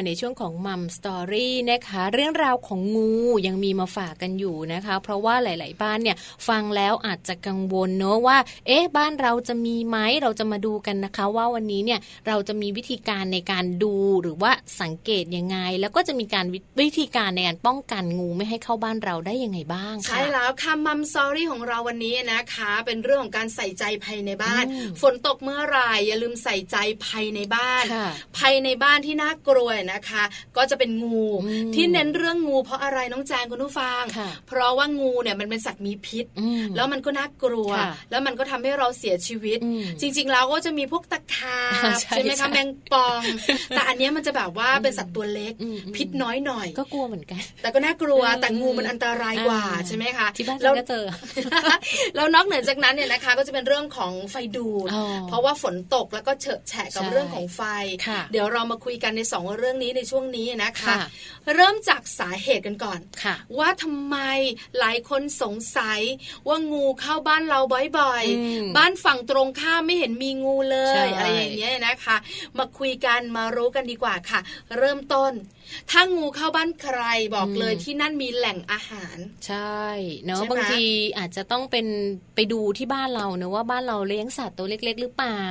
[0.05, 3.11] ในช่วงของมัมสตอรี่นะคะ เรื่องราวของงู
[3.47, 6.17] ยังมีมาฝากกันอยู่นะคะ เพราะว่าหลาย ๆ บ้านเนี่ย
[6.49, 28.07] ฟังแล้วอาจจะกังวลเนอะว่า เอ๊ะ บ้านเราจะมีไหมเราจะมาดูกันนะคะ ว่าวันนี้เนี่ยเราจะมีวิธีการในการดูหรือว่าสังเกตยังไง แล้วก็จะมีการวิวิธีการในการป้องกันงูไม่ให้เข้าบ้านเราได้ยังไงบ้างค่ะใช่แล้วค่ะมัมซอรี่ของเราวันนี้นะคะ เป็นเรื่องของการใส่ใจภายในบ้านอืมฝนตกเมื่อไหร่อย่าลืมใส่ใจภายในบ้านค่ะ
[28.37, 30.23] ภายในบ้านที่น่ากลัวนะคะ
[30.57, 36.38] ก็จะเป็นงูอืมที่เน้นเรื่องงูเพราะอะไรน้องแจงคุณผู้ฟังค่ะเพราะว่างูเนี่ยมันเป็นสัตว์มีพิษอืม
[36.75, 41.59] แล้วมันก็น่ากลัวค่ะแล้วมันก็ทำให้เราเสียชีวิตอืมจริง ๆ แล้วก็จะมีพวกตะขา
[41.95, 43.21] บใช่ใช่ไหมใช่คะแมงปอง
[43.69, 51.05] แต่อันเนี้ยมันจะแบบว่าเป็นสัตว์ตัวเล็กอืมอืมพิษน้อยหน่อย ก็กลัวเหมือนกัน แต่ก็น่ากลัวเออแต่งูมันอันตรายกว่าอ่าใช่ไหมคะที่บ้านแล้วฉันก็เจอ
[52.15, 57.61] แล้วนอกเหนือจากนั้นเนี่ยนะคะ ก็จะเป็นเรื่องของไฟดูดอ๋อเพราะว่าฝนตกแล้วก็เฉอะแฉะกับใช่เรื่องของไฟ
[58.07, 60.97] ค่ะเดี๋ยวเรามาคุยกันในสองเรื่องนี้ในช่วงนี้นะคะค่ะ
[61.55, 64.17] เริ่มจากสาเหตุกันก่อนค่ะ ว่าทำไม
[64.79, 66.01] หลายคนสงสัย
[66.47, 72.17] ว่างูเข้าบ้านเราบ่อยอืมๆบ้านฝั่งตรงข้ามไม่เห็นมีงูเลใช่ยอะไรอย่างเงี้ยนะคะ
[72.57, 74.39] มาคุยกันมารู้กันดีกว่าค่ะ
[74.77, 75.33] เริ่มต้น
[75.91, 77.01] ถ้างูเข้าบ้านใคร
[77.35, 79.83] บอกเลยที่นั่นมีแหล่งอาหาร ใช่
[80.25, 80.83] เนอะใช่ไหมบางที
[81.17, 81.87] อาจจะต้องเป็น
[82.35, 85.43] ไปดูที่บ้านเราเนอะว่าบ้านเราเลี้ยงสัตว์ตัวเล็ก ๆ หรือเปล่า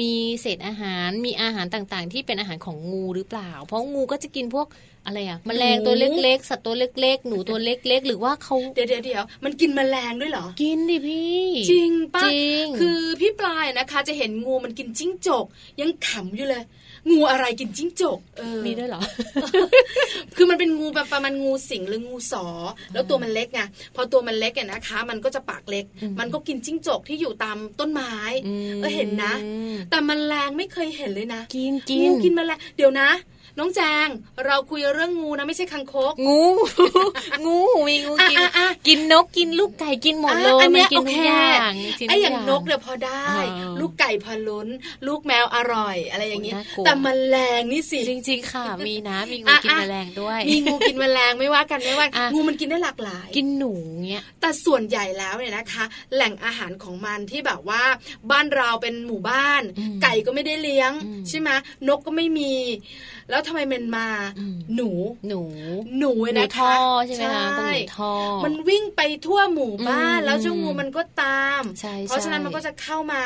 [0.00, 4.66] มีเศษอาหารมีอาหารต่างๆ ที่เป็นอาหารของงูหรือเปล่า เพราะงูก็จะกินพวก
[5.06, 15.46] อะไรอะแมลงตัวเล็กๆ สัตว์ตัวเล็ก ๆ หนูตัวเล็ก ๆ หรือว่าเขาเดี๋ยวเดี๋ยวเดี๋ยวมันกินแมลงด้วยเหรอ กินดิพี่ จริงปะจริงคือพี่ปลายนะคะ จะเห็นงูมันกินจิ้งจก
[15.80, 16.64] ยังขำอยู่เลย
[17.10, 19.02] งูอะไรกินจิ้งจกเออมีด้วยเหรอ
[20.36, 22.46] คือมันเป็นงูแบบประมาณงูสิงหรืองูสอ
[22.92, 23.60] แล้วตัวมันเล็กไง
[23.94, 28.14] พอตัวมันเล็กเนี่ยนะคะ มันก็จะปากเล็กอืมมันก็กินจิ้งจกที่อยู่ตามต้นไม้
[28.46, 29.34] อืมเออเห็นนะ
[29.90, 33.08] แต่แมันแรงไม่เคยเห็นเลยนะ กินกินงูกินแมลงเดี๋ยวนะ
[33.58, 34.08] น้องแจง
[34.46, 36.40] เราคุยเรื่องงูนะไม่ใช่คังคก งู
[37.46, 44.68] งูมีงูกินอะอะอะกินนกกินลูกไก่กินหมดเลยอะอันมัเนี้ยกินโอทุเคกอย่างกินไอ้ทุอย่างกนกเนี่ยพอได้อ่าลูกไก่พอลุ้น
[45.06, 53.72] ลูกแมวอร่อย อะไรอย่างนี้โอ้น่ากลัวแต่แมลงนี่สิจริง ๆ ค่ะ มีนะมีงูอะกินอะแมลงด้วย มีงูกินแมลงไม่ว่ากันไม่ว่าอะงูมันกินได้หลากหลาย กินหนู
[54.08, 55.84] เงี้ยแต่ส่วนใหญ่แล้วเนี่ยนะคะ
[56.14, 57.82] แหล่งอาหารของมันที่แบบว่า
[58.30, 61.50] บ้านเราเป็นหมู่บ้านอืมไก่ก็ไม่ได้เลี้ยงอืมใช่ไหม
[61.88, 62.54] นกก็ไม่มี
[63.30, 64.90] แล้วทำไมมันมาอืมหนู
[65.28, 65.40] หนู
[65.98, 68.12] หนู หนูนะคะท่อใช่ไหมคะต้องหนูท่อ
[68.44, 73.22] มันวิ่งไปทั่วหมู่บ้านอืมแล้วเจ้างูมันก็ตามใช่เพราะฉะนั้นใช่มันก็จะเข้ามา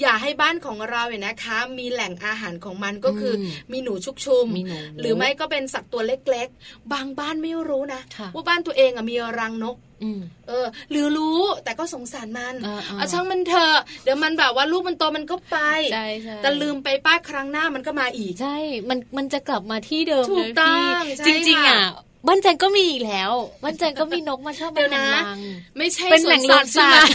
[0.00, 15.56] อย่าให้บ้านของเราเนี่ยนะคะ มีแหล่งอาหารของมันก็คืออมมีหนูชุกชุมมีหนูหรือไม่ก็เป็นสัตว์ตัวเล็ก ๆ บางบ้านไม่รู้นะค่ะว่าบ้านตัวเองอะมีรังนกอืมเออ หรือรู้แต่ก็สงสารมันเออเออเอาช่างมันเถอะเดี๋ยวมันแบบว่าลูกมันโตมันก็ไป
[15.92, 18.56] ใช่ใช่แต่ลืมไปป้าครั้งหน้ามันก็มาอีก ใช่
[18.88, 25.38] มันมันจะกลับมาที่เดิมถูเลกยต้อพี่งใช่จริงๆค่ะอะ บ้านแจงก็มีอีกแล้วบ้านแจงก็มีนกมาชอบเดี๋มายวนะทำรัง
[25.78, 27.14] ไม่ใช่เป็นสแหวล่นงสัตว์รวมใช่ไหมสัตว์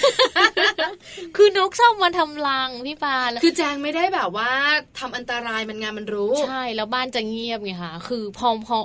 [1.36, 4.52] คือนกชอบมาทำรังพี่ปาแล้วคือแจงไม่ได้แบบว่า
[5.00, 8.78] ทำอันตรายมันงานมันรู้ ใช่แล้วบ้านจะเงียบไงคะคือพอพอ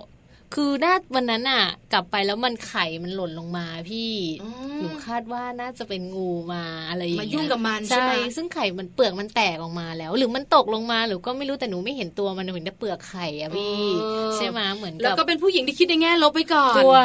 [0.55, 16.97] คือน่าวันนั้นอะ กลับไปแล้วมันไข่มันหล่นลงมาพี่อืมหนูคาดว่าน่าจะเป็นงูมาอะไรอย่างมาเงี้ยยุ่งกับมันใช่ไหมซึ่งไข่มันเปลือกมันแตกออกมาแล้ว หรือมันตกลงมาหรือก็ไม่รู้แต่หนูไม่เห็นตัวมันหนูเห็นแต่เปลือกไข่อะพี่เออใช่ไหมเหมือนแล้วกับก็เป็นผู้หญิงที่คิดในแง่ลบไปก่อนกลัว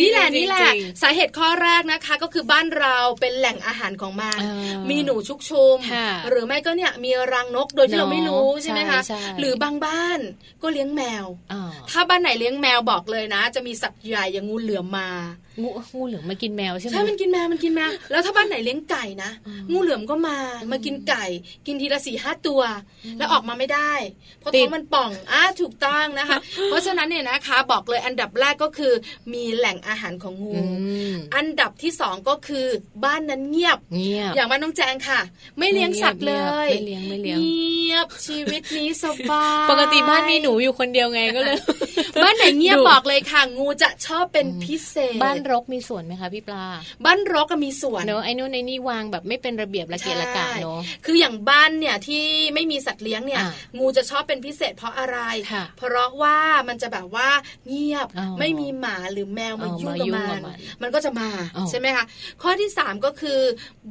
[0.00, 10.18] นี่แหละจริงๆนี่แหละจริงสาเหตุข้อแรกนะคะ ก็คือบ้านเราเป็นแหล่งอาหารของมันเออมีหนูชุกชุมค่ะหรือไม่ก็เนี่ยมีรังนกโดยที่เนอะเราไม่รู้ใช่ไหมคะใช่ใช่หรือบางบ้าน
[10.62, 15.08] ก็เลี้ยงแมวอ่าถ้าบ้านไหนเลี้ยงแมวบอกเลยนะ จะมีสัตว์ใหญ่อย่างงูเหลือมมา
[15.62, 20.36] งูงูเหลือมมากินแมวใช่ไหมใช่มันกินแมวมันกินแมวแล้วถ้าบ้านไหนเลี้ยงไก่นะอืมงูเหลือมก็มา
[20.72, 21.24] มากินไก่
[21.66, 22.60] กินทีละสี่ห้าตัว
[23.18, 23.92] แล้วออกมาไม่ได้
[24.40, 28.92] เพราะติท้ดองมันป่องอะถูกต้องนะคะ เพราะฉะนั้นเนี่ยนะคะ บอกเลยอันดับแรกก็คือ
[29.32, 30.64] มีแหล่งอาหารของงูอื
[31.12, 32.66] มอันดับที่สองก็คือ
[33.04, 35.20] บ้านนั้นเงียบเงียบอย่างบ้านน้องแจงค่ะ
[35.58, 36.34] ไม่เลี้ยงสัตว์เล
[36.66, 41.56] ยไม่เลี้ยงไม่เลี้ยงเงียบชีวิตนี้สบายปกติบ้านมีหนูอยู่คนเดียวไงก็เลย
[42.22, 46.64] บ้านไหนเงียบดุบอกเลยค่ะ งูจะชอบเป็นพิเศษบ้านรกมีสวนไหมคะพี่ปลา
[47.04, 55.18] บ้านรกก็มีสวนเนอะไอ้นู่นไอ้นี่วางแบบไม่เป็นระเบียบระเกียจระกะเนอะคืออย่างบ้านเนี่ยที่ไม่มีสัตว์เลี้ยงเนี่ยอ่างูจะชอบเป็นพิเศษเพราะอะไร
[55.52, 56.36] ค่ะเพราะว่า
[56.68, 57.28] มันจะแบบว่า
[57.68, 62.04] เงียบอ๋อไม่มีหมาหรือแมวมาอ๋อยุ่งมากับยุ่งมักับนมันมันก็จะมาอ๋อใช่ไหมคะ
[62.42, 63.40] ข้อที่สามก็คือ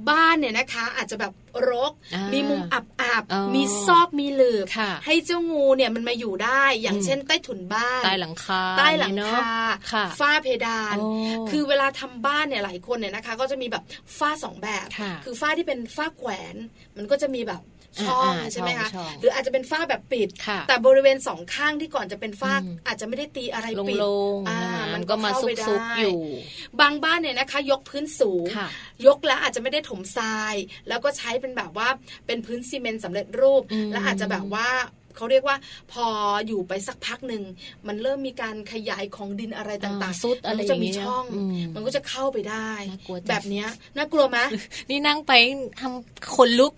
[0.09, 1.33] บ้านเนี่ยนะคะอาจจะแบบ
[1.69, 9.57] รกอ่ามีมีมุมอับอับๆอ๋อมีซอกมีหลืบค่ะให้เจ้างูเนี่ยมันมาอยู่ได้ อย่างอืมเช่น ใต้ถุนบ้านใต้หลังคาใต้หลังเนอะคา
[9.91, 11.07] ค่ะฝ้าเพดานโอ้
[11.49, 13.83] คือเวลาทำบ้านเนี่ยหลายคนเนี่ยนะคะ ก็จะมีแบบ
[14.17, 16.55] ฝ้าสองแบบค่ะคือฝ้าที่เป็นฝ้าแขวน
[16.97, 17.61] มันก็จะมีแบบ
[18.03, 24.59] ช่องอ่าๆใช่ไหมคะช่องๆหรืออาจจะเป็นฝ้าแบบปิดค่ะแต่บริเวณสองข้างที่ก่อนจะเป็นฝ้าอืมอาจจะไม่ได้ตีอะไรลงปิดลงอ่า
[24.93, 26.19] มัมันนก็มาเข้ซุไปกได้ซุกอยู่
[26.81, 28.67] บางบ้านเนี่ยนะคะ ยกพื้นสูงค่ะ
[29.07, 30.55] ยกแล้วอาจจะไม่ได้ถมทราย
[30.87, 31.87] แล้วก็ใช้เป็นแบบว่า
[32.27, 34.67] เป็นพื้นซีเมนต์สำเร็จรูปอืมแล้วอาจจะแบบว่า
[35.15, 35.57] เขาเรียกว่า
[35.91, 36.05] พอ
[36.47, 37.43] อยู่ไปสักพักหนึ่ง
[37.87, 44.37] มันเริ่มมีการขยายของดินอะไรต่างอ่าๆซุดอะไรมันก็จะมีอย่างเงี้ยช่องอืมมันก็จะเข้าไปได้น่ากลัวจังแบบเนี้ยน่ากลัวไหม
[44.89, 45.33] นี่นั่งไป
[45.79, 46.73] ทำขนลุก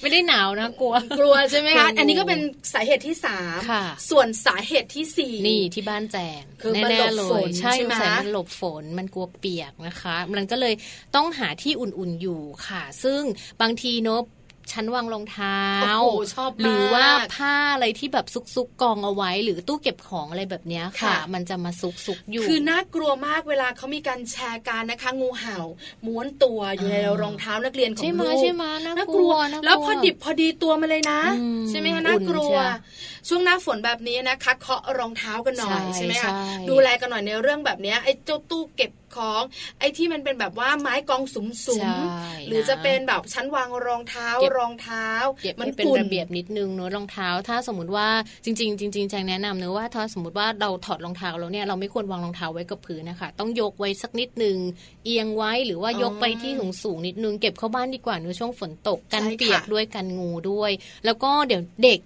[0.00, 2.40] ไม่ได้หนาวนะกลัว กลัวใช่ไหมกลัคะวงูอันนี้ก็เป็น
[2.72, 10.74] สาเหตุที่สามค่ะส่วนสาเหตุที่สี่นี่ที่บ้านแจงคือมันแน่หลบๆเลฝยนใช่ใช่ไหมใส่มันหลบฝนมันกลัวเปียกนะคะ มันก็เลย
[11.14, 13.20] ต้องหาที่อุ่นๆอยู่ค่ะ ซึ่ง
[13.62, 14.20] บางทีเนอะ
[14.72, 15.58] ชั้นวางรองเท้า
[16.02, 25.58] โอ้โหชอบมากหรือว่าผ้าอะไรที่แบบซุกๆกองเอาไว้ หรือตู้เก็บของอะไรแบบเนี้ยค่ะค่ะ มันจะมาซุกๆอยู่ คือน่ากลัวมากเวลาเขามีการแชร์การนะคะ งูเห่า
[26.06, 39.42] ม้วนตัวอยู่ในอ่ารองเท้านักเรียนของใช่ไหมลูกใช่ไหมน่าน่ากกลัลัววน่ากลัว แล้วพอดิบพอดีตัวมาเลยนะอืมใช่ไหมคะอุ่นน่ากลัวใช่ช่วงหน้าฝนแบบนี้นะคะเคาะรองเท้ากันหน่อยใช่ใช่ไหมคะใช่ดูแลกันหน่อยในเรื่องแบบเนี้ยไอ้เจ้าตู้เก็บ ของ
[39.78, 45.08] ไอ้ที่มันเป็นแบบว่าไม้กองสุมสุมใช่หรือจะเป็นแบบชั้นวางรองเท้าเก็บรองเท้า
[45.42, 48.08] เก็บมัให้เป็นฝุ่นระเบียบนิดนึงเนอะรองเท้า ถ้าสมมติว่า
[48.44, 54.56] จริง ๆ จริงๆแจงแนะนำเนอะว่าถ้าสมมติว่าเราถอดรองเท้าแล้วเนี่ยเราไม่ควรวางรองเท้าไว้กับพื้นนะคะต้องยกไว้สักนิดนึง
[55.04, 60.70] เอียงไว้หรือว่ายกไปที่สูงสูงๆนิดนึงเก็บเข้าบ้านดีกว่าเนอะช่วงฝนตกกันใช่ค่ะเปียกด้วยกันงูด้วย
[61.04, 62.00] แล้วก็เดี๋ยวเด็ก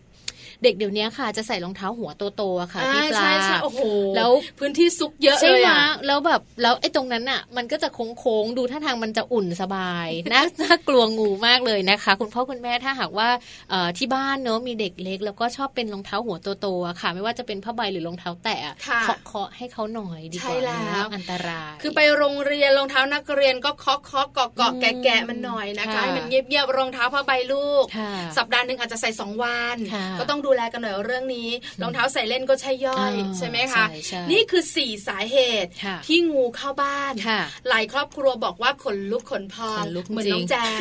[0.65, 3.83] เด็กเดี๋ยวนี้ค่ะจะใส่รองเท้าหัวโตๆอะค่ะอ่าพี่ปลาใช่ใช่โอ้โห
[4.17, 13.29] แล้วพื้นที่ซุกเยอะใช่เลยไหมอะแล้วแบบแล้วไอ้ตรงนั้นอะ มันก็จะโค้งๆดูท่าทางมันจะอุ่นสบายน่าน่ากลัวงูมากเลยนะคะ คุณพ่อคุณแม่ถ้าหากว่า
[13.71, 31.49] เอ่อที่บ้านเนอะมีเด็กเล็ก แล้วก็ชอบเป็นรองเท้าหัวโตๆอะค่ะ ไม่ว่าจะเป็นผ้าใบหรือรองเท้าแตะค่ะเคาะเคาะให้เขาหน่อยดีกว่าใช่แล้วนะอันตราย คือไปโรงเรียนรองเท้านักเรียนก็เคาะเคาะเกาะเกาะอืมแกะแกะมันหน่อยนะคะค่ะให้มันเงียบเงียบๆรองเท้าผ้าใบลูกค่ะสัปดาห์หนึ่งอาจจะใส่สองวันค่ะก็ต้องดูดูแลกันหน่อยเรื่องนี้
[31.83, 40.79] รองเท้าใส่เล่นก็ใช่ย่อยอ่าใช่ไหมคะใช่ใช่นี่คือสี่สาเหตุค่ะที่งูเข้าบ้านค่ะหลายครอบครัวบอกว่าขนลุกขนพองขนลุกเหมือนจริงน้องแจง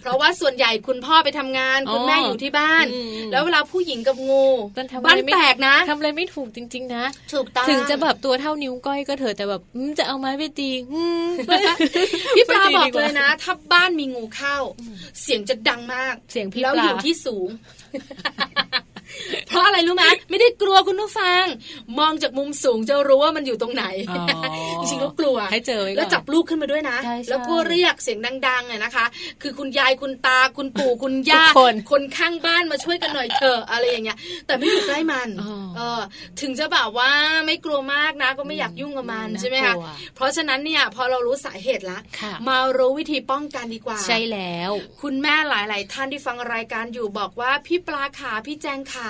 [0.00, 4.46] เพราะว่าส่วนใหญ่คุณพ่อไปทำงาน คุณอ๋อแม่อยู่ที่บ้านอืมแล้วเวลาผู้หญิงกับงู
[4.78, 11.28] มันทำอะไรบ้านไม่แตกนะทำอะไรไม่ถูกจริง ๆ นะถูกต้องถึงจะแบบตัวเท่านิ้วก้อยก็เถอะแต่แบบอืมจะเอาไม้ไปตีอืม
[12.36, 14.56] พี่ปลาไม่ตีบอกดีว่เลยนะ ถ้าบ้านมีงูเข้า
[15.22, 17.48] เสียงจะดังมาก เสียงพี่แล้วปลาอยู่ที่สูง
[19.48, 21.44] เพราะอะไรรู้ไหมไม่ได้กลัวคุณผู้ฟัง
[21.98, 24.24] มองจากมุมสูงจะรู้ว่ามันอยู่ตรงไหนอ๋อ
[24.80, 28.18] จริงๆแล้วกลัวให้เจอไว้ก่อนแล้วจับลูกขึ้นมาด้วยนะใช่ใช่แล้วก็เรียกเสียง
[28.48, 29.06] ดังๆเนี่ยนะคะ
[29.42, 36.00] คือคุณยายคุณตาคุณปู่คุณย่าทุกคนคนข้างบ้านมาช่วยกันหน่อยเถอะอะไรอย่างเงี้ย แต่ไม่อยู่ใกล้มันอ๋อเออ
[36.40, 37.10] ถึงจะแบบว่า
[37.46, 44.70] ไม่กลัวมากนะ ก็ไม่อยากยุ่งกับมันอืมใช่ไหมคะน่ากลัวเพราะฉะนั้นเนี่ยพอเรารู้สาเหตุละค่ะมารู้วิธีป้องกันดีกว่า ใช่แล้ว
[45.02, 49.09] คุณแม่หลาย ๆ ท่านที่ฟังรายการอยู่บอกว่าพี่ปลาขาพี่แจงขา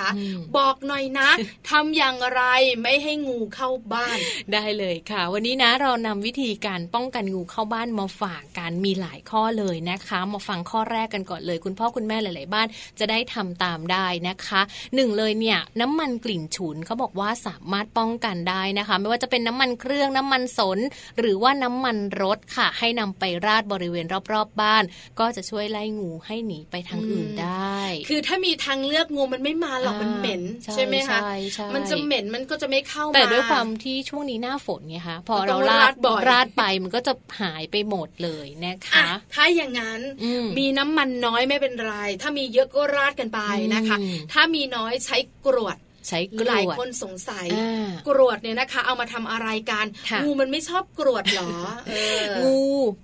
[0.57, 1.29] บอกหน่อยนะ
[1.69, 2.41] ทำอย่างไร
[2.81, 4.17] ไม่ให้งูเข้าบ้าน
[4.53, 12.67] ได้เลยค่ะ วันนี้นะเรานำวิธีการป้องกันงูเข้าบ้านมาฝากกันมีหลายข้อเลยนะคะ มาฟังข้อแรกกันก่อนเลย คุณพ่อคุณแม่หลาย ๆ บ้าน
[12.99, 14.61] จะได้ทำตามได้นะคะ
[14.95, 20.79] หนึ่งเลยเนี่ยน้ำมันกลิ่นฉุนเขาบอกว่าสามารถป้องกันได้นะคะ ไม่ว่าจะเป็นน้ำมันเครื่องน้ำมันสน
[21.19, 24.83] หรือว่าน้ำมันรถค่ะ ให้นำไปราดบริเวณรอบ ๆ บ้าน
[25.19, 43.39] ก็จะช่วยไล่งูให้หนีไปทางอื่นได้ คือถ้ามีทางเลือกงูมันไม่มาหรอกอ่ามัมันเหม็นใช่ใช่ไหมคะใช่ใช่มันจะเหม็นมันก็จะไม่เข้ามาแต่ด้วยความที่ช่วงนี้หน้าฝนไงคะพอก็ต้เราองราราดดบ่อยราดไปมันก็จะหายไปหมดเลยนะคะอะถ้าอย่างนั้นอืมมีน้ำมันน้อยไม่เป็นไร ถ้ามีเยอะก็ราดกันไป
[43.75, 45.77] นะคะอืมถ้ามีน้อยใช้กรวด
[46.07, 51.51] ใช้กรหลายวดคนสงสัยอ่ากรวดเนี่ยนะคะ เอามาทำอะไรกันค่ะงูมันไม่ชอบกรวดเหรอ
[51.89, 52.57] เอองู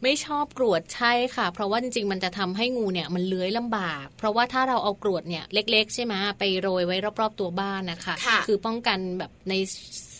[0.04, 9.54] ไม่ชอบกรวดใช่ค่ะ เพราะว่าจริงๆมันจะทำให้งูเนี่ยมันเลื้อยลำบาก เพราะว่าถ้าเราเอากรวดเนี่ยเล็ก ๆ ใช่ไหมไปโรยไว้รอบๆตัวบ้านนะคะค่ะอป้องกันแบบใน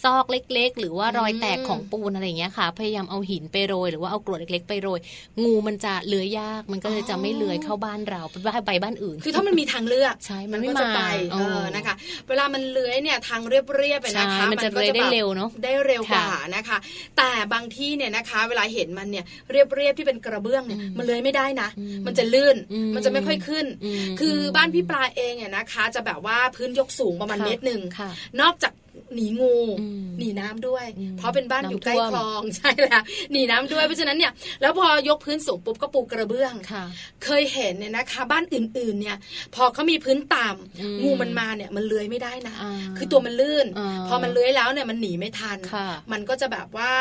[0.04, 5.00] ซอกเล็ก ๆ หรือว่ารอยแตกอืมของปูนอะไรอย่างเงี้ยค่ะ พยายามเอาหินไปโรย หรือว่าเอากรวดเล็กๆไปโรย
[5.44, 11.96] งูมันจะเลื้อยยาก มันก็เลยจะไม่เลื้อยเข้าบ้านเราไปบ้านไปบ้านอื่น คือถ้ามันมีทางเลือกใช่มันไม่ก็จะไปมาเอเอออนะคะ
[12.28, 16.78] เวลามันเลื้อยเนี่ยทางเรียบๆไปนะคะใช่มันจะก็เลื้อยได้แบบเร็วเนอะได้เร็วกว่าค่ะนะคะ
[17.18, 28.10] แต่บางที่เนี่ยนะคะ เวลาเห็นมันเนี่ยเรียบๆที่เป็นกระเบื้องเนี่ยอืมมันเลื้อยไม่ได้นะอืมมันจะลื่นอืมมันจะไม่ค่อยขึ้นอืมคือบ้านพี่ปลาเองเนี่ยนะคะ จะแบบว่าพื้นยกสูงประมาณค่ะเมตรหนึ่งค่ะ
[28.42, 28.74] นอกจาก
[29.16, 34.32] หนีงูอืมหนีน้ำด้วยอืมเพราะเป็นบ้านอยู่ใกล้น้ำท่วมคลองใช่แล้วหนีน้ำด้วยเพราะฉะนั้นเนี่ย
[34.62, 36.84] แล้วพอยกพื้นสูงปุ๊บก็ปูกระเบื้องค่ะ
[37.24, 39.18] เคยเห็นเนี่ยนะคะ บ้านอื่นๆ เนี่ย
[39.56, 46.94] พอเขามีพื้นต่ำอืมงูมันมาเนี่ยมันเลื้อยไม่ได้นะอ่าคือตัวมันลื่นอ่าพอมันเลื้อยแล้วเนี่ยมันหนีไม่ทันค่ะมันก็จะแบบว่า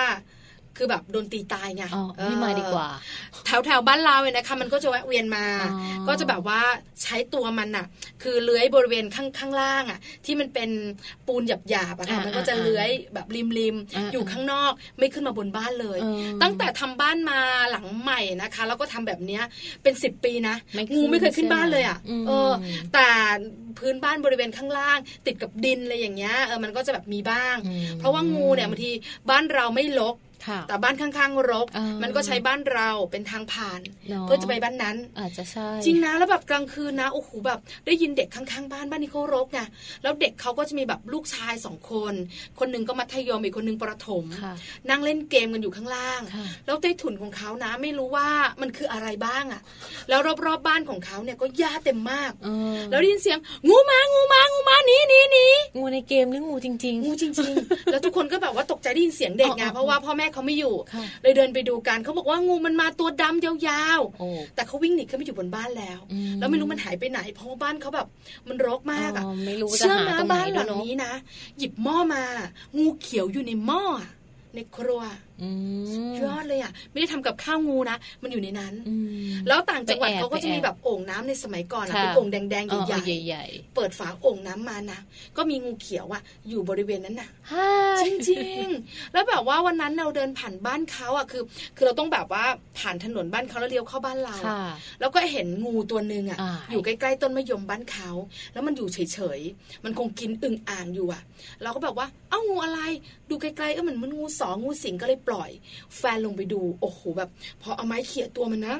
[0.76, 2.88] คือแบบโดนตีตายไงอ๋อไม่มาดีกว่า
[3.46, 6.60] แถวแถวๆบ้านเราเนี่ยนะคะมันก็จะแวะเวียนมาอ๋อก็จะแบบว่า
[7.02, 7.86] ใช้ตัวมันน่ะ
[8.22, 10.70] คือเลื้อยบริเวณข้างข้างล่างอะ ที่มันเป็น
[11.26, 17.38] ปูนหยาบๆอะค่ะอ่ามันก็จะอ่าเลื้อยแบบริมริมๆอ่าอยู่ข้างนอกไม่ขึ้นมาบนบ้านเลยเออตั้งแต่ทำบ้านมา
[17.70, 19.42] หลังใหม่นะคะ แล้วก็ทำแบบเนี้ย
[19.82, 22.52] เป็นสิบปีนะไม่ขึ้นงูไม่เคยขึ้นใช่ไหมบ้านเลยอะอืมเออ
[22.92, 23.08] แต่
[23.78, 28.90] พื้นบ้านบริเวณข้างล่าง ติดกับดินอะไรอย่างเงี้ยเออมันก็จะแบบมีบ้างอืมเพราะว่างูเนี่ยบางที
[29.30, 30.25] บ้านเราไม่ลกค่ะ
[30.68, 39.60] แต่บ้านข้างๆรกอ่ามัมันก็ใช้บ้านเราเป็นทางผ่านเนอะเพื่อจะไปบ้านนั้น อาจจะใช่ จริงนะแล้วแบบกลางคืนนะโอ้โหแบบได้ยินเด็กข้างๆ บ้านบ้านนี้เขารกไง
[40.02, 42.14] แล้วเด็กเขาก็จะมีแบบลูกชายสองคน
[42.58, 44.54] คนหนึ่งก็มัธยมอีกคนหนึ่งประถมค่ะ
[44.90, 48.28] นั่งเล่นเกมกันอยู่ข้างล่างค่ะแล้วใต้ถุนของเขานะ ไม่รู้ว่า
[48.60, 49.60] มันคืออะไรบ้างอะ
[50.08, 55.46] แล้วรอบๆบ้านของเขาเนี่ยก็หญ้าเต็มมากเออแล้วได้ยินเสียงงูมางูมางูมาหนีหนีหนี
[55.78, 68.06] งูในเกมหรืองูจริงงูจริง ๆ แล้วทุกคนก็แบบว่าตกใจได้ยินเสียงเด็กไงอ๋อเพราะว่าพ่อแม่เขาไม่อยู่ค่ะเลยเดินไปดูกันเขาบอกว่างูมันมาตัวดำยาวๆโอ้ๆแต่เขาวิ่งหนีขึ้นไปอยู่บนบ้านแล้วอืมแล้วไม่รู้มันหายไปไหน เพราะว่าบ้านเขาแบบ
[68.48, 71.12] มันรกมากอะอ๋อไม่รู้จะเชื่อหามาตรงไหนบ้านหด้วลัยงเนอะนี้นะ
[71.58, 72.22] หยิบหม้อมา
[72.76, 74.10] งูเขียวอยู่ในหม้ออะ
[74.54, 75.25] ในครัวอืม
[76.22, 85.00] ยอดเลยอะ ไม่ได้ทำกับข้าวงูนะ มันอยู่ในนั้นอืมแล้วต่างจังหวัดไปแอบเขาก็จะมีไปแอบแบบโอ่งน้ำในสมัยก่อนอะค่ะเป็นโอ่งแดงๆอ๋อใหญ่ใหญ่ๆเปิดฝาโอ่งน้ำมานะ
[85.36, 87.66] ก็มีงูเขียวอะอยู่บริเวณนั้นน่ะๆฮ่า
[88.02, 91.42] จริงๆ แล้วแบบว่าวันนั้นเราเดินผ่านบ้านเขาอะคือ
[91.76, 92.44] คือเราต้องแบบว่า
[92.78, 94.62] ผ่านถนนบ้านเขาแล้วเลี้ยวเข้าบ้านเราค่ะ
[95.00, 98.10] แล้วก็เห็นงูตัวหนึ่งอะอ่าอยู่ใกล้ๆต้นมะยมบ้านเขา
[98.52, 101.22] แล้วมันอยู่เฉยๆมันคงกินอึ่งอ่างอยู่อะ
[101.62, 102.80] เราก็แบบว่าเอ้างูอะไร
[103.30, 105.50] ดูไกลๆเออเหมือนมันงูสองงูสิงก็เลยปล่อย
[105.96, 107.30] แฟนลงไปดู โอ้โหแบบ
[107.62, 108.76] พอเอาไม้เขี่ยตัวมันนะ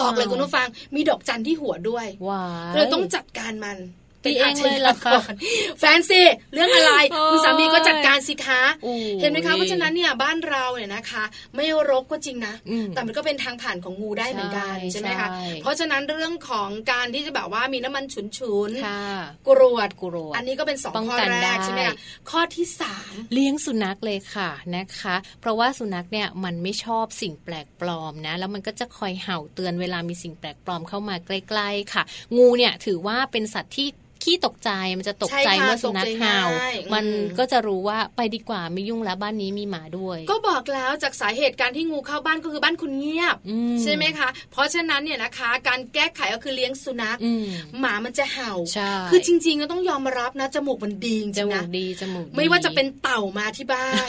[0.00, 2.42] บอกเลยคุณผู้ฟัง มีดอกจันที่หัวด้วยว้า
[2.74, 3.78] เลยต้องจัดการมัน
[4.26, 5.34] ตีเองเลยเหรอคะก่อน
[5.80, 6.22] แฟนสิ
[6.54, 11.24] เรื่องอะไรโอ้ยคุณสามีก็จัดการสิคะโอ้ยเห็นไหมคะเพราะฉะนั้นเนี่ยบ้านเราเนี่ยนะคะ
[11.54, 18.20] ไม่รกก็จริงนะอืมแต่มันก็เป็นทางผ่านของงูได้เหมือนกันใช่ใช่ไหมคะใช่เพราะฉะนั้นเรื่องของการที่จะแบบว่ามีน้ำมันฉุ
[18.68, 21.96] นค่ะๆกรวดกรวดอันนี้ก็เป็นสองป้องข้อกันแรได้กใช่ไหมคะ
[22.30, 32.02] ข้อที่สามเลี้ยงสุนัขเลยค่ะนะคะ เพราะว่าสุนัขเนี่ยมันไม่ชอบสิ่งแปลกปลอมนะ แล้วมันก็จะคอยเห่าเตือนเวลามีสิ่งแปลกปลอมเข้ามาใกล้ ๆค่ะ
[32.36, 33.88] งูเนี่ยถือว่าเป็นสัตว์ที่
[34.26, 47.46] ขี้ตกใจมันจะตกใจใช่ค่ะเมื่อสุนัขเห่าตกใจง่ายมันอืมก็จะรู้ว่าไปดีกว่าไม่ยุ่งแล้วบ้านนี้มีหมาด้วย ก็บอกแล้วจากสาเหตุการที่งูเข้าบ้านก็คือบ้านคุณเงียบอืมใช่ไหมคะ เพราะฉะนั้นเนี่ยนะคะ การแก้ไขก็คือเลี้ยงสุนัขอืม
[47.80, 54.06] หมามันจะเห่าใช่คือจริงๆก็ต้องยอมรับนะจมูกมันดีจจริงๆมูนะกดีจมูกดีไม่ว่าจะเป็นเต่ามาที่บ้าน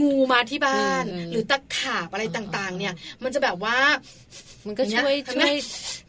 [0.00, 3.76] งูมาที่บ้านอืมอืมหรือตะขาบอะไรต่างๆ เนี่ย มันจะแบบว่า
[4.66, 5.54] มันก็ช่วยเห็นไหมช่วย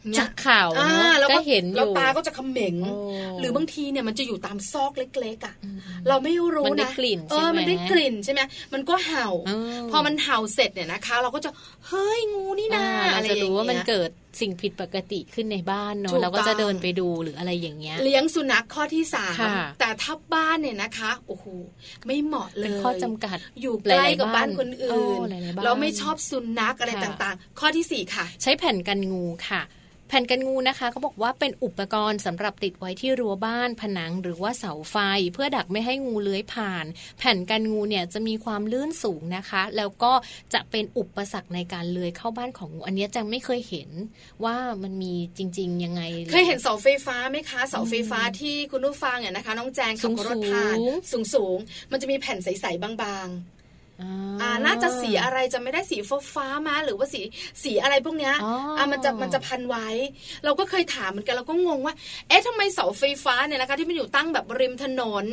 [0.00, 2.94] เห็นไหมจักข่าวอ่าเนอะแล้วก็ก็เห็นอแล้วยู่ตาก็จะเขม็งโอ้
[3.40, 5.78] หรือบางทีเนี่ยมันจะอยู่ตามซอกเล็กๆอะอืม
[6.08, 8.40] เราไม่รู้มันได้นะกลิ่นเอใช่อไหมมันได้กลิ่นใช่ไหม
[8.72, 9.58] มันก็เห่าอ๋อ
[9.90, 11.50] พอมันเห่าเสร็จเนี่ยนะคะ เราก็จะ
[11.88, 21.46] เฮ้ยงูนี่นาอ่าเราอะไรอจะย่างรู้ว่ามันเงี้ยเกิด สิ่งผิดปกติขึ้นในบ้านเนถูอะกเราก็จะต้องเดินไปดูหรืออะไรอย่างเงี้ย เลี้ยงสุนัขข้อที่สามค่ะแต่ถ้าบ้านเนี่ยนะคะโอ้โห
[22.06, 29.62] ไม่เหมาะเลเป็นยข้อจำกัดอยู่ใกล้หลายๆกับบ้านคนโอ้อื่นหลายๆบ้านเราไม่ชอบสุนัขอะไรค่ะต่างๆ ข้อที่สี่ค่ะ ใช้แผ่นกันงูค่ะ
[30.08, 34.96] แผ่นกันงูนะคะเขาบอกว่าเป็นอุปกรณ์สำหรับติดไว้ที่รั้วบ้านผนังหรือว่าเสาไฟ
[35.34, 36.84] เพื่อดักไม่ให้งูเลื้อยผ่าน
[37.18, 40.12] แผ่นกันงูเนี่ยจะมีความลื่นสูงนะคะ แล้วก็
[40.54, 43.90] จะเป็นอุปสรรคในการเลื้อยเข้าบ้านของงูอันเนี้ยจังไม่เคยเห็น
[44.44, 46.02] ว่ามันมีจริง ๆ ยังไง
[46.32, 50.76] เคยเห็นเสาไฟฟ้าไหมคะเสาไฟฟ้าที่คุณผู้ฟังเนี่ยนะคะ น้องแจงขับรถผ่าน
[51.12, 53.57] สูงสูงๆมันจะมีแผ่นใสๆบางๆ
[54.02, 57.20] อ่าอ่าน่าจะสีอะไรจะไม่ได้สีฟ้าฟ้าๆมาหรือว่าสี
[57.62, 59.88] สีอะไรพวกเนี้ยอ๋ออ่ามันจะมันจะพันไว้
[60.44, 61.94] เราก็เคยถามเหมือนกันเราก็งงว่า
[62.28, 65.24] เอ๊ะทำไมเสาไฟฟ้าเนี่ยนะคะ ที่มันอยู่ตั้งแบบริมถนน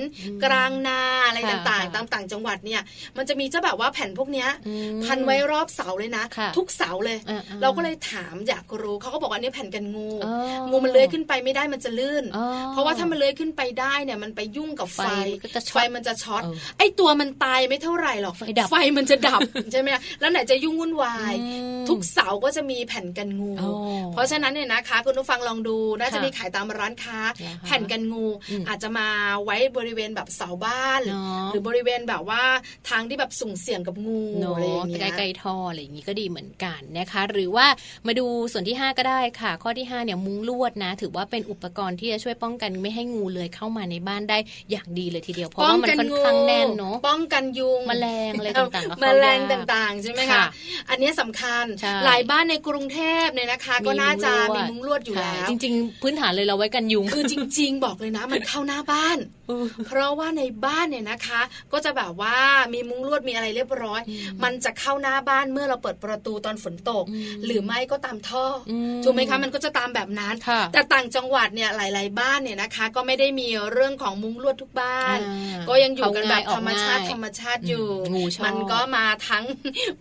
[0.44, 2.82] กลางนาอะไรค่ะต่างค่ะๆตามต่างจังหวัดเนี่ย
[3.18, 19.42] มันจะมีเจ้าแบบว่าแผ่นพวกเนี้ยอืมพันไว้รอบเสาเลยนะค่ะทุกเสาเลยอ่าๆเราก็เลยถามอยากรู้เขาก็บอกว่าอันนี้แผ่นกันงูอ๋องูมันเลื้อยขึ้นไปไม่ได้มันจะลื่นอ๋อเพราะว่าถ้ามันเลื้อยขึ้นไปได้เนี่ยมันไปยุ่งกับไฟไฟมันก็จะช็อตไฟมันจะช็อตเออไอ้ตัวมันตายไม่เท่าไหร่หรอกไฟดับไฟมันจะดับ
[19.72, 19.90] ใช่ไหม
[20.20, 21.48] แล้วไหนจะยุ่งวุ่นวายอื
[21.82, 23.72] มทุกเสาก็จะมีแผ่นกันงูอ๋อ
[24.14, 29.08] เพราะฉะนั้นเนี่ยนะคะ คุณผู้ฟังลองดูน่าจะค่ะมีขายตามร้านค้าเหรอคะแผ่นกันงูอืมอาจจะมา
[29.46, 32.44] ไว้บริเวณแบบเสาบ้านเนอะหรือบริเวณแบบว่า
[32.90, 37.66] ทางที่แบบสุ่มเสี่ยงกับงูเนาะอะไรอย่างเงี้ยใกล้ๆท่ออะไรอย่างนี้ก็ดีเหมือนกันนะคะ หรือว่า
[38.08, 44.38] มาดูส่วนที่ 5 ก็ได้ค่ะ ข้อที่ 5เนี่ยมุ้งลวดนะ ถือว่าเป็นอุปกรณ์ที่จะช่วยป้องกันไม่ให้งูเลื้อยเข้ามาในบ้านได้
[44.72, 50.46] อย่างดีเลยทีเดียวเพราะว่ามันค่อนข้างแน่นเนาะป้องกันยุงแมลงอะไรต่างๆก็แมเข้ายากลงต่างๆใช่ไหมคะค่ะ
[50.90, 59.18] อันเนี้ยสำคัญใช่หลายบ้านในกรุงเทพเนี่ยนะคะ ก็น่าจะมีมุ้งลวดอยู่ใช่แล้วจริง ๆ พื้นฐานเลยเราไว้กันยุงคือจริง ๆ บอกเลยนะ มันเข้าหน้าบ้าน
[59.88, 61.42] เพราะว่าในบ้านเนี่ยนะคะ
[61.74, 62.38] ก็จะแบบว่า
[62.74, 64.02] มีมุ้งลวดมีอะไรเรียบร้อย
[64.44, 79.46] มันจะเข้าหน้าบ้านเมื่อเราเปิดประตูตอนฝนตกอืมหรือไม่ก็ตามท่ออมถูกไหมคะมันก็จะตามแบบนั้นค่ะแต่ต่างจังหวัดเนี่ยหลาย ๆ บ้านเนี่ยนะคะ ก็ไม่ได้มีเรื่องของมุ้งลวดทุกบ้านอ่าก็ยังอยู่กันแบบเข้าธรรมง่ายชาติออกง่ายธรรมชาติอยู่อืมงูชอบมันก็มาทั้ง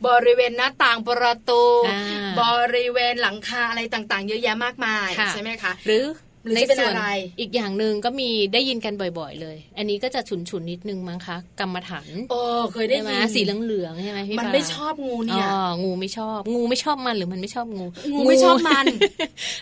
[0.06, 2.00] บริเวณหน้าต่างประตูอ่า
[2.40, 2.42] บ
[2.76, 6.04] ริเวณหลังคาอะไรต่าง ๆ เยอะแยะมากมายค่ะใช่ไหมคะ หรือ
[6.44, 7.08] หรือในจะเป็นส่วนอะไร
[7.40, 12.40] อีกอย่างหนึ่งก็มีได้ยินกันบ่อย ๆ เลย อันนี้ก็จะฉุนๆนิดนึงมั้งคะกรรมฐานโอ้
[12.72, 17.84] เคยได้ใช่ไหมยินสีเหลืองๆใช่ไหมพี่มันฟ้าไม่ชอบงูเนี่ยอ๋องูไม่ชอบ งูไม่ชอบมันหรือมันไม่ชอบงู
[18.14, 18.86] งูไม่ชอบมัน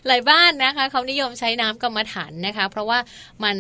[0.07, 2.99] หลายบ้านนะคะเขานิยมใช้น้ำกรรมฐานนะคะ เพราะว่า
[3.45, 3.57] มัน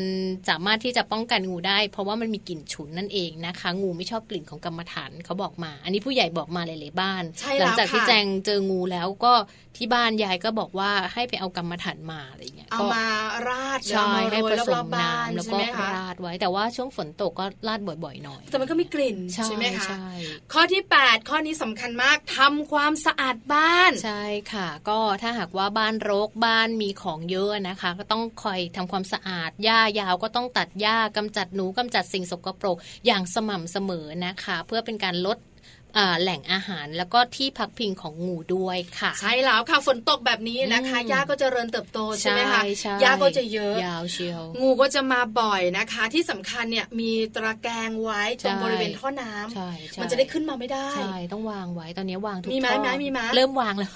[0.48, 9.32] สามารถที่จะป้องกันงูได้ เพราะว่ามันมีกลิ่นฉุนนั่นเองนะคะ งูไม่ชอบกลิ่นของกรรมฐานเขาบอกมา อันนี้ผู้ใหญ่บอกมาหลายๆบ้านใช่หแล้วลัจากที่ค่ะแจงเจองูแล้วก็
[9.76, 13.04] ที่บ้านยายก็บอกว่าให้ไปเอากรรมฐานมาอะไรอย่างเงี้ยเอาก็มา
[13.48, 20.06] ราดใช่เอามาให้โรผยสรอมบๆบ้านน้ำแล้วใช่ก็ไหมคะราดไว้แต่ว่าช่วงฝนตกก็ราดบ่อยๆหน่อย แต่มันก็มีกลิ่นใช่ไหมคะใช่
[20.52, 35.51] ข้อที่ 8 ข้อนี้สำคัญมากทำความสะอาดบ้าน ใช่ค่ะ ก็ถ้าหากว่าบ้านรกบ้านมีของเยอะนะคะ ก็ต้องคอยทำความสะอาดหญ้ายาวก็ต้องตัดหญ้ากำจัดหนูกำจัดสิ่งสกปรกอย่างสม่ำเสมอนะคะ เพื่อเป็นการลดอ่า
[36.20, 53.92] แหล่งอาหารแล้วก็ที่พักพิงของงูด้วยค่ะ ใช่แล้วค่ะฝนตกแบบนี้นะคะอืมหญ้าก็เจริญเติบโตใช่ไหมคะใช่หญ้าก็จะเยอะยาวเชียวงูก็จะมาบ่อยนะคะ ที่สำคัญเนี่ยมีตะแกรงไว้ตรงใช่บริเวณท่อน้ำใช่ใช่มันจะได้ขึ้นมาไม่ได้ใช่ต้องวางไว้ตอนนี้วางทุกมีไหมท่อไหมมีไหมเริ่มวางแล้ว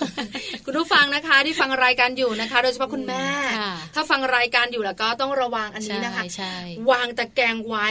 [0.64, 3.24] คุณผู้ฟังนะคะที่ฟังรายการอยู่นะคะ โดยเฉพาะคุณแม่
[3.58, 6.56] ค่ะถ้าฟังรายการอยู่แล้วก็ต้องระวังอันนี้นะคะใช่ใช่
[6.90, 7.86] วางตะแกรงไว้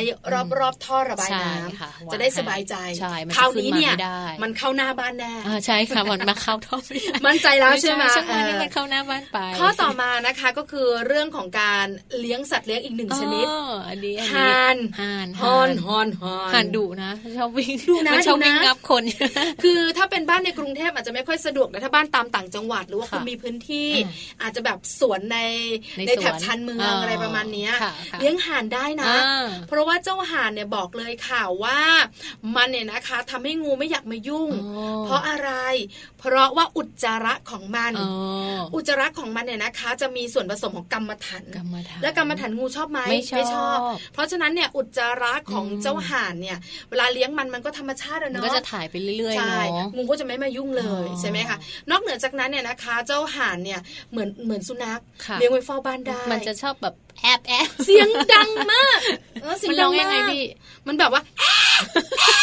[0.59, 11.85] รอบๆท่อระบายน้ใช่ค่ะำจะได้สบายใจใช่มันจะคราวขึ้นนี้มาเนี่ยไม่ได้ มันเข้าหน้าบ้านแน่อ่าใช่ค่ะมันมาเข้าท่อไม่ได้มั่นใจแล้วใช่ไหมช่างมันเออให้มันเข้าหน้าบ้านไป ข้อต่อมานะคะก็คือเรื่องของการ
[12.19, 19.03] เลี้ยงสัตว์เลี้ยงอีกหนึ่งชนิดอ๋ออันนี้อันนี้ห่านห่านฮอนฮอนฮอนห่านดุนะชอบวิ่งดุนะมัชอบดุนะวิ่งงับคน
[19.63, 25.39] คือถ้าเป็นบ้านในกรุงเทพอาจจะไม่ค่อยสะดวกแต่ถ้าบ้านตามต่างจังหวัดหรือว่าค่ะคุณมีพื้นที่อ่อาจจะแบบสวนใน
[25.97, 31.79] ในในแถบสวนชานเมืองอ่าอะไรประมาณเนี้ยค่ะค่ะเลี้ยงห่านได้นะอ่าเพราะว่าเจ้าห่านเนี่ยบอกเลยค่ะว่า
[32.55, 35.51] มันเนี่ยนะคะทำให้งูไม่อยากมายุ่งอ๋อเพราะอะไร
[36.19, 43.77] เพราะว่าอุจจาระของมันอ๋ออุจจาระของมันเนี่ยนะคะ จะมีส่วนผสมของกรรมฐานกรรมฐานและกรรมฐานงูชอบไหมไม่ชอบ
[44.13, 46.57] เพราะฉะนั้นเนี่ยอุจจาระของอืมเจ้าห่านเนี่ย
[46.89, 51.57] เวลาเลี้ยงมันมันก็ธรรมชาติอะมันเนาะก็จะถ่ายไปเรื่อยๆใช่เนาะงูก็จะไม่มายุ่งเลยอ๋อใช่ไหมคะ
[51.91, 53.79] นอกเหนือจากนั้นเนี่ยนะคะ เจ้าห่านเนี่ย
[54.11, 58.99] เหมือนเหมือนสุนัขค่ะเลี้ยงไว้เฝ้าบ้านได้มันจะชอบแบบแอบแอบเสียงดังมาก
[59.41, 60.43] เออเสียมังนดัร้องงยังไงมากพี่
[60.87, 61.81] มันแบบว่าแอะแอ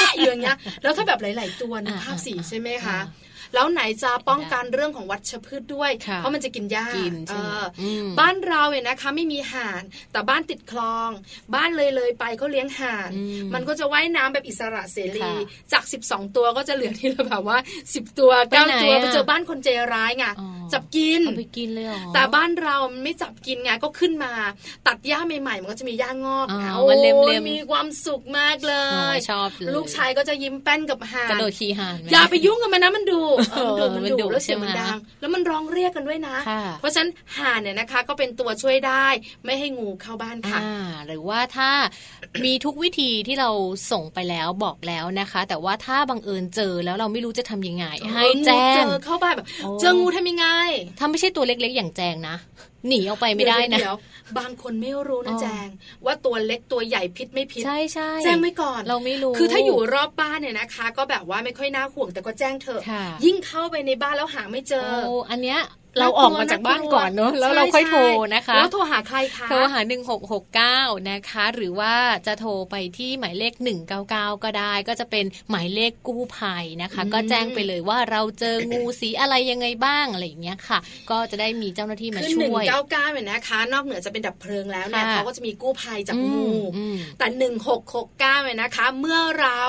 [0.08, 9.82] ะอยู่อย่างเงี้ยแล้วถ้าแบบหลาย ๆ ตัวนึกอ่าภาพสีอ่าใช่ไหมคะอ่า แล้วไหนจะป้องกันเรื่องของวัชพืชด้วยค่ะเพราะมันจะกินหญ้ากินใช่ไหมเอออมบ้านเราเนี่ยนะคะไม่มีห่าน
[10.12, 11.10] แต่บ้านติดคลอง
[11.54, 15.34] บ้านเลยเลยไปเขาเลี้ยงห่านอืมมันก็จะว่ายน้ำแบบอิสระเสรีค่ะ
[15.72, 24.32] จาก 12 ตัวก็จะเหลือที่ละแบบว่า 10 ตัวไปไหน9ตัวอะไปเจอบ้านคนใจร้ายไงอ๋อจับกินเอาไปกินเลยเหรอแต่บ้านเรามันไม่จับกินไงก็ขึ้นมา
[24.86, 33.20] ตัดหญ้าใหม่ๆมันก็จะมีหญ้างอกอ๋อโอ้มันเล็มๆมีความสุขมากเลอ๋อยชอบเลยลูกชายก็จะยิ้มแป้นกับห่านกระโดดขี่ห่านหมอย่าไปยุ่งกับมันนะมันดู
[33.52, 39.06] เออเออมันมันดุดุแล้วเสียงใช่ไหมมันดัง แล้วมันร้องเรียกกันด้วยนะค่ะเพราะฉะนั้นห่านเนี่ยนะคะ ก็เป็นตัวช่วยได้
[39.44, 40.76] ไม่ให้งูเข้าบ้านค่ะอ่า
[41.06, 41.70] หรือว่าถ้า
[42.44, 43.50] มีทุกวิธีที่เรา
[43.90, 50.46] ส่งไปแล้วบอกแล้วนะคะ แต่ว่าถ้าบังเอิญเจอแล้วเราไม่รู้จะทำยังไง ให้แจ้เจงอเข้าบ้านแบบโอ้เจองูทำยังไง
[50.98, 52.36] ถ้าไม่ใช่ตัวเล็กๆอย่างแจงนะ
[52.88, 55.68] หนีออกไปไม่ได้นะเยวๆบางคนไม่รู้นะอ๋อแจง
[56.04, 65.60] ว่าตัวเล็กตัวใหญ่พิษไม่พิษใช่ใช่แจ้งไว้ก่อนเราไม่รู้ คือถ้าอยู่รอบบ้านเนี่ยนะคะ ก็แบบว่าไม่ค่อยน่าห่วงแต่ก็แจ้งเถอะค่ะยิ่งเข้าไปในบ้านแล้วหาไม่เจอโอ้อันเนี้ย
[65.98, 68.00] เราออกมาจากบ้านก่อนเนอะแล้วเราค่อยโทร
[68.34, 69.80] นะคะ แล้วโทรหาใครคะโทรหา
[70.44, 71.94] 1669 นะคะ หรือว่า
[72.26, 73.52] จะโทรไปที่หมายเลข
[73.98, 80.78] 199 ก็ได้ ก็จะเป็นหมายเลขกู้ภัยนะคะ ก็แจ้งไปเลยว่าเราเจองูสีอะไรยังไงบ้างอะไรอย่างเงี้ยค่ะ
[81.10, 89.62] ก็จะได้มีเจ้าหน้าที่มาคือหนึ่งช่วยเก้าเก้าเนี่ยนะคะ นอกเหนือจะเป็นดับเพลิงแล้วเนี่ยค่ะเขาก็จะมีกู้ภัยจับงูอืมอืมแต่หนึ่งหกหกเก้าเนี่ยนะคะ เมื่อเรา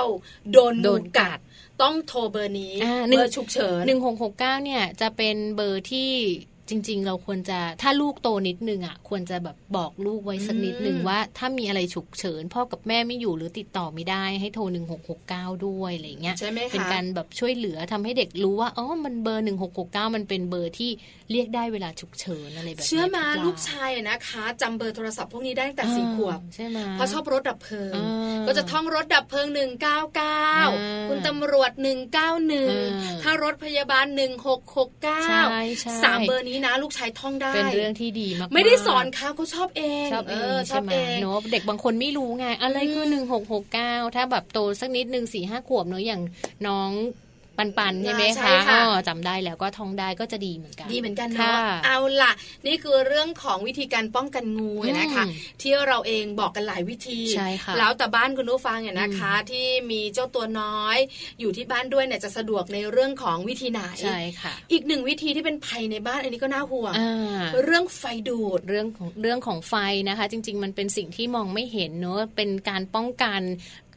[0.51, 1.39] โดนโดงูนกักัดด
[1.81, 6.11] ต้องโทรเบอร์นี้อ่าหนึ่เบงอร์ฉุกเฉินหนึ่งหกหกเก้าเนี่ยจะเป็นเบอร์ที่
[6.69, 20.91] จริง ๆ เราควรจะถ้าลูกโตนิดนึงอะ ควรจะแบบบอกลูกไว้สักนิดนึงอืมว่า ถ้ามีอะไรฉุกเฉิน พ่อกับแม่ไม่อยู่หรือติดต่อไม่ได้ให้โทรหนึ่งหกหกเก้าด้วยอะไรอย่างเงี้ยใช่ไหมคะเป็นการแบบช่วยเหลือทำให้เด็กรู้ว่าอ๋อมันเบอร์หนึ่งหกหกเก้ามันเป็นเบอร์ที่
[21.31, 31.71] เรียกได้เวลาฉุกเฉินอะไรแบบนี้เชื่อมาพี่ปลูกชายอะนะคะจำเบอร์โทรศัพท์พวกนี้ได้ตั้งแต่สี่ขวบใช่ไหมเพราะชอบรถดับเพลิงอ่าก็จะท่องรถดับเพลิงอ่า199คุณตำรวจ
[32.47, 46.21] 191ถ้ารถพยาบาลใช่1669ใช่สามเบอร์นี้นะ ลูกชายท่องได้ เป็นเรื่องที่ดีมากๆไม่ได้สอนเขาเขาชอบเองชอบเองชอใช่บไหมเองเนอะเด็กบางคนไม่รู้ไงอะไรคือมหนึ่งหกหกเก้าถ้าแบบโตสักนิดหนึ่งสี่ห้าขวบเนอะอย่าง
[46.67, 46.91] น้อง
[47.57, 52.31] ปันปันๆใช่ไหมใช่คะค่ะอ๋อจำได้แล้วก็ท่องได้ก็จะดีเหมือนกัน ดีเหมือนกันค่ะเนาะเอาล่ะ
[52.67, 60.97] นี่คือเรื่องของวิธีการป้องกันงูนะคะอืมที่เราเองบอกกันหลายวิธีใช่ค่ะแล้วแต่บ้านคุณผู้ฟังเนี่ยนะคะ ที่มีเจ้าตัวน้อย
[61.39, 69.75] อยู่ที่บ้านด้วยเนี่ยจะสะดวกในเรื่องของวิธีไหนใช่ค่ะ อีกหนึ่งวิธีที่เป็นภัยในบ้านอันนี้ก็น่าห่วงอ่าเรื่องไฟดูดเรื่องของเรื่องของไฟ
[70.09, 73.41] นะคะ จริง ๆ มันเป็นสิ่งที่มองไม่เห็นเนอะเป็นการป้องกัน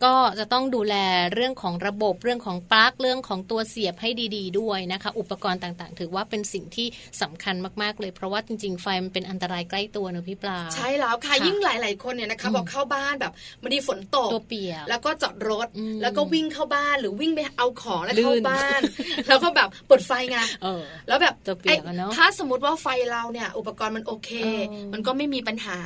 [0.05, 0.95] ก็จะต้องดูแล
[1.35, 6.87] เรื่องของระบบเรื่องของปลั๊กเรื่องของตัวเสียบให้ดี ๆ ด้วยนะคะ อุปกรณ์ต่างๆ ถือว่าเป็นสิ่งที่
[7.23, 13.33] สำคัญมากๆเลย เพราะว่าจริง ๆ ไฟมันเป็นอันตรายใกล้ตัวเนอะพี่ปลาใช่แล้วค่ะค่ะยิ่งหลาย ๆ คนเนี่ยนะคะอืมบอกเข้าบ้านแบบ
[13.63, 18.81] มันดีฝนตกตัวเปียกแล้วก็จอดรถอืมแล้วก็วิ่งเข้าบ้านหรือวิ่งไปเอาของแล้วลื่เข้านบ้าน
[19.29, 25.79] แล้วก็แบบเปิดไฟไงเออแล้วแบบตัวเปียกอะเนอะถ้าสมมติว่าไฟเราเนี่ยอุปกรณ์มันโอเคเออมันก็ไม่มีปัญหา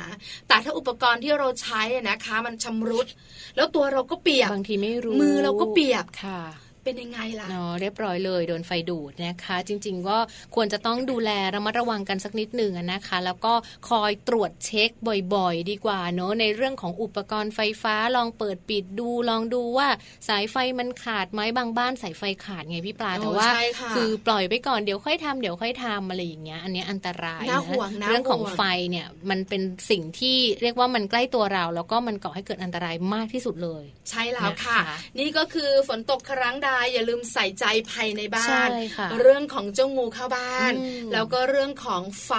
[0.47, 3.07] แต่ถ้าอุปกรณ์ที่เราใช้อะนะคะ มันชำรุด
[3.55, 6.41] แล้วตัวเราก็เปียกบางทีไม่รู้มือเราก็เปียกค่ะ
[6.83, 10.17] เป็นยังไงล่ะเนาะเรียบร้อยเลยโดนไฟดูดนะคะ จริง ๆ ก็
[10.55, 13.53] ควรจะต้องดูแลระมัดระวังกันสักนิดหนึ่งอะนะคะ แล้วก็
[13.89, 14.89] คอยตรวจเช็ค
[15.35, 19.87] บ่อยๆ ดีกว่าเนาะในเรื่องของอุปกรณ์ไฟฟ้าลองเปิดปิดดูลองดูว่า
[20.29, 42.31] สายไฟมันขาดไหมบางบ้านสายไฟขาดไงพี่ปลาโอ้แต่ว่าใช่ค่ะคือปล่อยไปก่อนเดี๋ยวค่อยทำเดี๋ยวค่อยทำอะไรอย่างเงี้ยอันเนี้ยอันตรายน่าห่วงน่าเรื่องของห่วงไฟเนี่ยมันเป็นสิ่งที่เรียกว่ามันใกล้ตัวเรา แล้วก็มันก่อให้เกิดอันตรายมากที่สุดเลย ใช่แล้วค่ะนะคะนี่ก็คือฝนตกครั้งใดายอย่าลืมใส่ใจภายในบ้าใช่นค่ะเรื่องของเจ้างูเข้าบ้านอืมแล้วก็เรื่องของไฟ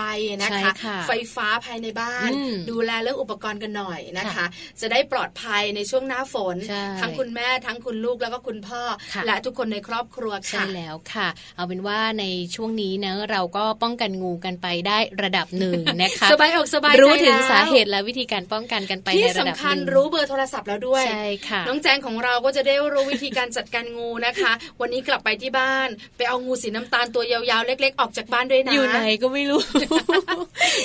[0.43, 4.47] นะคะใช่ค่ะไฟฟ้าภายในบ้านอืมดูแลเรื่องอุปกรณ์กันหน่อยนะคะค่ะ
[4.81, 8.83] จะได้ปลอดภัยในช่วงหน้าฝนใช่ทั้งคุณแม่ทั้งคุณลูกแล้วก็คุณพ่อ
[9.15, 12.25] ค่ะและทุกคนในครอบครัวใช่ค่ะแล้วค่ะ เอาเป็นว่าใน
[12.55, 29.63] ช่วงนี้นะเราก็ป้องกันงูกันไปได้ระดับหนึ่งนะคะสบายอกสบายใจรู้ถึงแล้วสาเหตุและวิธีการป้องกันกันไปที่ในระดับสำคัญหนึ่งรู้เบอร์โทรศัพท์แล้วด้วยใช่ค่ะน้องแจงของเราก็จะได้รู้วิธีการจัดการงูนะคะ วันนี้กลับไปที่บ้าน ไปเอางูสีน้ำตาลตัวยาวๆ เล็ก ๆ ออกจากบ้านด้วยนะอยู่ไหนก็ไม่รู้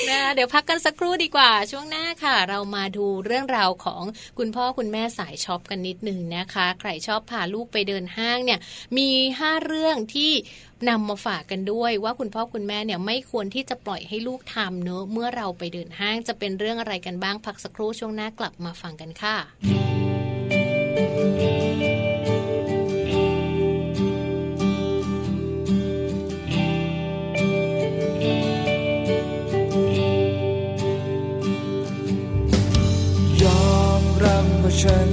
[0.10, 4.04] นะเดี๋ยวพักกันสักครู่ดีกว่า ช่วงหน้าค่ะ เรามาดูเรื่องราวของ
[4.38, 8.60] คุณพ่อคุณแม่สายช็อปกันนิดหนึ่งนะคะ ใครชอบพาลูกไปเดินห้างเนี่ย
[8.98, 9.10] มี
[9.40, 10.32] ห้าเรื่องที่
[10.90, 19.36] นำมาฝากกันด้วยว่าคุณพ่อคุณแม่เนี่ยไม่ควรที่จะปล่อยให้ลูกทำเนอะเมื่อเราไปเดินห้างจะเป็นเรื่องอะไรกันบ้างพักสักครู่ช่วงหน้ากลับมาฟังกันค่ะ
[34.84, 35.09] ฉัน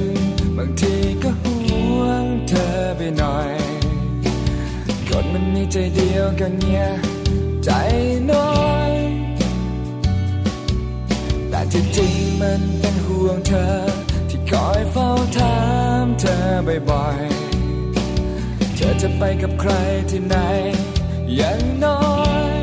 [0.56, 1.58] บางทีก็ห่
[2.00, 3.52] วงเธอไปหน่อย
[5.08, 6.86] คนมันมีใจเดียวกันเนี่ย
[7.64, 7.70] ใจ
[8.30, 8.92] น้อย
[11.48, 13.74] แต่ที่จริงมันเป็นห่วงเธอ
[14.28, 15.56] ที่คอยเฝ้าถา
[16.04, 16.38] มเธอ
[16.90, 19.72] บ่อยๆ เธอจะไปกับใคร
[20.10, 20.36] ที่ไหน
[21.36, 22.00] อย่างน้อ
[22.52, 22.53] ย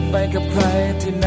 [0.00, 0.64] จะไปกับใคร
[1.02, 1.26] ที่ไหน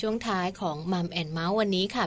[0.00, 0.76] ช่วงท้ายของ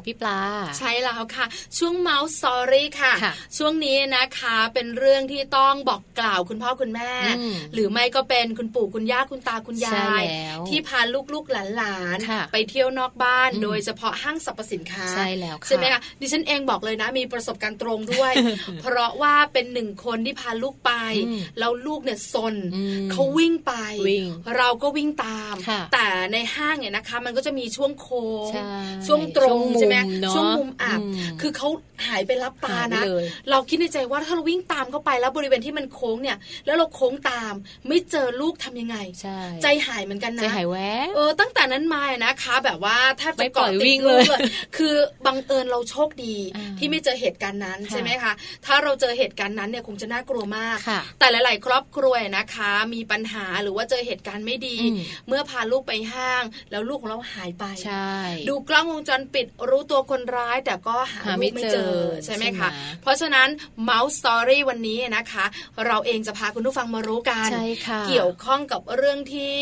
[0.05, 0.39] พี่ปลา
[0.79, 1.45] ใช่แล้วค่ะ
[1.77, 10.99] ช่วงเมาส์สอรี่ค่ะค่ะ ช่วงนี้นะคะเป็นเรื่องที่ต้องบอกกล่าวคุณพ่อคุณแม่อืมหรือไม่ก็เป็นคุณปู่คุณย่าคุณตาคุณยาใช่ยแล้วที่พา
[11.33, 18.33] ลูกๆหลานค่ะๆไปเที่ยวนอกบ้านอืมโดยเฉพาะห้างสรรพสินค้าใช่แล้วค่ะใช่ไหมคะดิฉันเองบอกเลยนะ มีประสบการณ์ตรงด้วย
[18.81, 20.91] เพราะว่าเป็นหนึ่งคนที่พาลูกไป
[21.27, 23.73] อืมแล้วลูกเนี่ยซนอืมเขาวิ่งไป
[24.07, 24.25] วิ่ง
[24.57, 28.61] เราก็วิ่งตามค่ะแต่ในห้างเนี่ยนะคะ มันก็จะมีช่วงโค้งใช่
[29.07, 31.67] ช่วงตรงช่วงมุมใช่ไหมเนอะช่วงมุมอับอืมคือเขา
[32.07, 37.53] หายไปรับตาหายไปนะเลยเราคิดในใจว่าถ้าเราวิ่งตามเข้าไปแล้วบริเวณที่มันโค้งเนี่ย แล้วเราโค้งตาม
[37.87, 44.39] ไม่เจอลูกทำยังไงใช่ใจหายเหมือนกันนะใจหายแวบเออตั้งแต่นั้นมานะคะแบบว่าแทบไม่จะปล่อยเกาะติวิ่ดงลูกเลย
[44.77, 48.33] คือบังเอิญเราโชคดีอ่าที่ไม่เจอเหตุการณ์นั้นค่ะใช่ไหมคะ
[48.65, 58.11] ถ้าเราเจอเหตุการณ์นั้นเนี่ยคงจะน่ากลัวมากค่ะแต่หลาย ๆ ครอบครัวนะคะ มีปัญหาหรือว่าเจอเหตุการณ์ไม่ดีอืมเมื่อพาลูกไปห้าง แล้วลูกของเราหายไปใช่
[58.49, 62.69] ดูกล้องวงจรปิดรู้ตัวคนร้ายแต่ก็หาหาลูไม่กไม่เจอเจอใช่ไหมใช่ไหมคะ
[63.01, 63.47] เพราะฉะนั้น
[63.89, 65.45] Mouse Story วันนี้นะคะ
[65.85, 69.57] เราเองจะพาคุณผู้ฟังมารู้กันใช่ค่ะเกี่ยวข้องกับเรื่องที่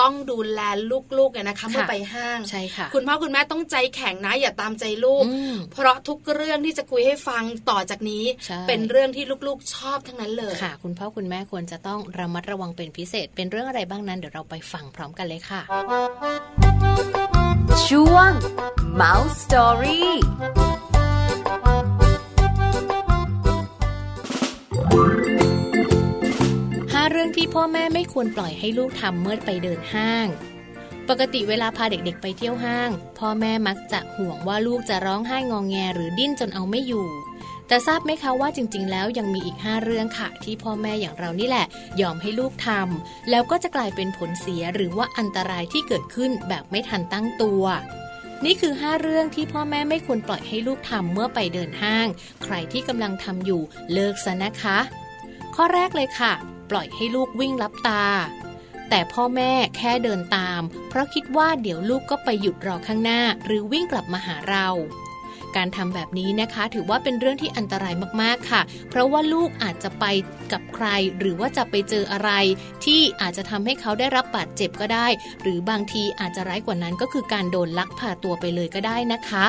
[0.00, 0.60] ต้องดูแล
[1.18, 15.60] ลูกๆเนี่ยนะคะเมื่อไปห้างใช่ค่ะคุณพ่อคุณแม่ต้องใจแข็งนะอย่าตามใจลูกอืมเพราะทุกเรื่องที่จะคุยให้ฟังต่อจากนี้ใช่เป็นเรื่องที่ลูกๆชอบทั้งนั้นเลยค่ะ คุณพ่อคุณแม่ควรจะต้องระมัดระวังเป็นพิเศษ เป็นเรื่องอะไรบ้างนั้นเดี๋ยวเราไปฟังพร้อมกันเลยค่ะ
[17.88, 18.30] ช่วง
[19.00, 20.04] Mouse Story
[26.92, 30.26] ห้าเรื่องที่พ่อแม่ไม่ควรปล่อยให้ลูกทำเมื่อไปเดินห้าง
[31.08, 37.06] ปกติเวลาพาเด็กๆไปเที่ยวห้าง พ่อแม่มักจะห่วงว่าลูกจะร้องไห้งองแงหรือดิ้นจนเอาไม่อยู่
[37.68, 41.66] แต่ทราบไหมคะว่าจริง ๆ แล้วยังมีอีก 5 เรื่องค่ะ ที่พ่อแม่อย่างเรานี่แหละ
[42.00, 47.64] ยอมให้ลูกทำแล้วก็จะกลายเป็นผลเสียหรือว่าอันตรายที่เกิดขึ้นแบบไม่ทันตั้งตัว
[48.44, 52.06] นี่คือ 5 เรื่องที่พ่อแม่ไม่ควรปล่อยให้ลูกทำเมื่อไปเดินห้าง
[52.42, 53.62] ใครที่กำลังทำอยู่
[53.92, 54.78] เลิกซะนะคะ
[55.54, 56.32] ข้อแรกเลยค่ะ
[56.70, 58.04] ปล่อยให้ลูกวิ่งลับตา
[58.90, 64.68] แต่พ่อแม่แค่เดินตาม เพราะคิดว่าเดี๋ยวลูกก็ไปหยุดรอข้างหน้า หรือวิ่งกลับมาหาเรา
[65.56, 70.04] การทำแบบนี้นะคะ ถือว่าเป็นเรื่องที่อันตรายมากๆค่ะ เพราะว่าลูกอาจจะไป
[70.52, 70.86] กับใคร
[71.18, 72.30] หรือว่าจะไปเจออะไร
[72.84, 75.06] ที่อาจจะทำให้เขาได้รับบาดเจ็บก็ได้
[75.42, 79.46] หรือบางทีอาจจะร้ายกว่านั้นก็คือการโดนลักพาตัวไปเลยก็ได้นะคะ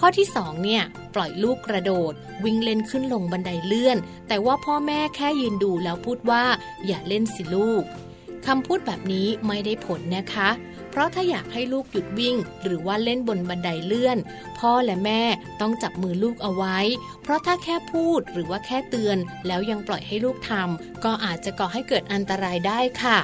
[0.00, 0.82] ข้อที่2เนี่ย
[1.14, 2.12] ปล่อยลูกกระโดด
[2.44, 3.98] วิ่งเล่นขึ้นลงบันไดเลื่อน
[4.28, 6.44] แต่ว่าพ่อแม่แค่ยืนดูแล้วพูดว่า
[6.86, 7.82] อย่าเล่นสิลูก
[8.46, 10.48] คำพูดแบบนี้ไม่ได้ผลนะคะ
[10.98, 14.18] ราะถ้าอยากให้ลูกหยุดวิ่ง หรือว่าเล่นบนบันไดเลื่อน
[14.58, 15.22] พ่อและแม่
[15.60, 16.78] ต้องจับมือลูกเอาไว้
[17.22, 23.18] เพราะถ้าแค่พูดหรือว่าแค่เตือน แล้วยังปล่อยให้ลูกทำก็อาจจะก่อให้เกิดอันตรายได้ค่ะ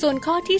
[0.00, 0.58] ส่วนข้อที่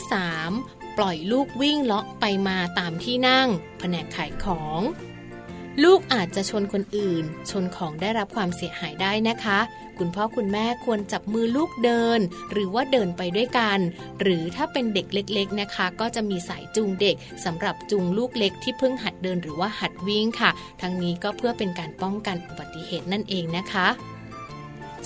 [0.48, 3.48] 3 ปล่อยลูกวิ่งเลาะไปมาตามที่นั่ง
[3.78, 4.80] แผนกขายของ
[5.84, 9.58] ลูกอาจจะชนคนอื่น ชนของได้รับความเสียหายได้นะคะ
[9.98, 12.20] คุณพ่อคุณแม่ควรจับมือลูกเดิน
[12.52, 13.78] หรือว่าเดินไปด้วยกัน
[14.20, 20.50] หรือถ้าเป็นเด็กเล็กๆนะคะ ก็จะมีสายจูงเด็กสำหรับจูงลูกเล็กที่เพิ่งหัดเดินหรือว่าหัดวิ่งค่ะ
[20.80, 23.86] ทั้งนี้ก็เพื่อเป็นการป้องกันอุบัติเหตุนั่นเองนะคะ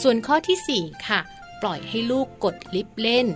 [0.03, 1.21] ส่วนข้อทีสี่4 ค่ะ
[1.63, 3.27] ปล่อยให้ลูกกดลิฟต์เล่น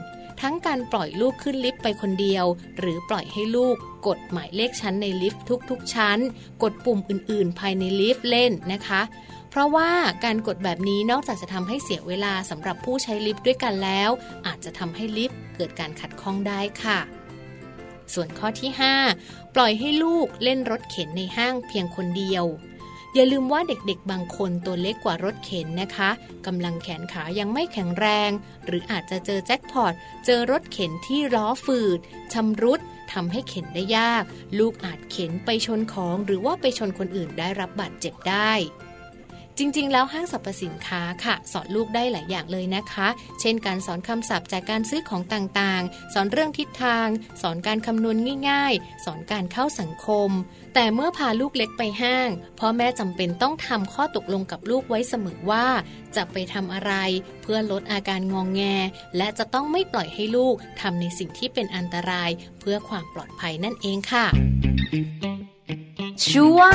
[0.41, 2.45] ทั้งการปล่อยลูกขึ้นลิฟต์ไปคนเดียว
[2.79, 3.77] หรือปล่อยให้ลูก
[4.07, 6.19] กดหมายเลขชั้นในลิฟต์ทุกๆ ชั้น
[6.63, 9.03] กดปุ่มอื่นๆ ภายในลิฟต์เล่นนะคะ
[9.51, 9.91] เพราะว่า
[10.25, 14.11] การกดแบบนี้นอกจากจะทำให้เสียเวลาสำหรับผู้ใช้ลิฟต์ด้วยกันแล้ว
[14.47, 16.99] อาจจะทำให้ลิฟต์เกิดการขัดข้องได้ค่ะ
[18.15, 18.71] ส่วนข้อที่
[19.13, 22.47] 5 ปล่อยให้ลูกเล่นรถเข็นในห้างเพียงคนเดียว
[23.15, 26.11] อย่าลืมว่าเด็กๆ บางคนตัวเล็กกว่ารถเข็นนะคะ
[26.47, 28.31] กำลังแขนขายังไม่แข็งแรง
[28.67, 29.93] หรืออาจจะเจอแจ็คพอต
[30.27, 31.99] เจอรถเข็นที่ล้อฝืด
[32.33, 32.81] ชำรุด
[33.13, 34.25] ทำให้เข็นได้ยาก
[34.59, 38.53] ลูกอาจเข็นไปชนของหรือว่าไปชนคนอื่นได้รับบาดเจ็บได้
[39.59, 43.09] จริง ๆ แล้วห้างสรรพสินค้าค่ะ สอนลูกได้หลายอย่างเลยนะคะ
[43.41, 47.09] เช่นการสอนคำศัพท์จากการซื้อของต่างๆ สอนเรื่องทิศทาง
[47.43, 48.17] สอนการคำนวณ
[48.49, 50.31] ง่าย ๆ สอนการเข้าสังคม
[50.75, 52.29] แต่เมื่อพาลูกเล็กไปห้าง
[52.59, 55.67] พ่อแม่จำเป็นต้องทำข้อตกลงกับลูกไว้เสมอว่า
[56.17, 56.93] จะไปทำอะไร
[57.43, 58.63] เพื่อลดอาการงองแง
[59.17, 62.31] และจะต้องไม่ปล่อยให้ลูกทำในสิ่งที่เป็นอันตราย
[62.61, 64.27] เพื่อความปลอดภัยนั่นเองค่ะ
[66.29, 66.75] ช่วง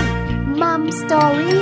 [0.61, 1.59] Mum Story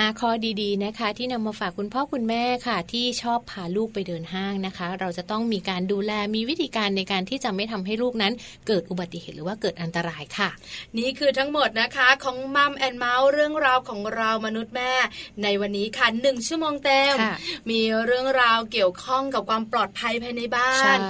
[0.00, 0.30] 5 ข้อ
[0.62, 8.32] ดีๆนะคะ ที่นำมาฝากคุณพ่อคุณแม่ค่ะ ที่ชอบพาลูกไปเดินห้างนะคะ เราจะต้องมีการดูแลมีวิธีการในการที่จะไม่ทำให้ลูกนั้น
[8.66, 10.50] เกิดอุบัติเหตุหรือว่าเกิดอันตรายค่ะ
[10.98, 14.92] นี่คือทั้งหมดนะคะของมัมแอนเมาส์เรื่องราวของเรามนุษย์แม่
[15.42, 17.34] ในวันนี้ค่ะหนึ่งชั่วโมงเต็มค่ะ
[17.70, 21.00] มีเรื่องราวเกี่ยวข้องกับความปลอดภัยภายในบ้าใช่น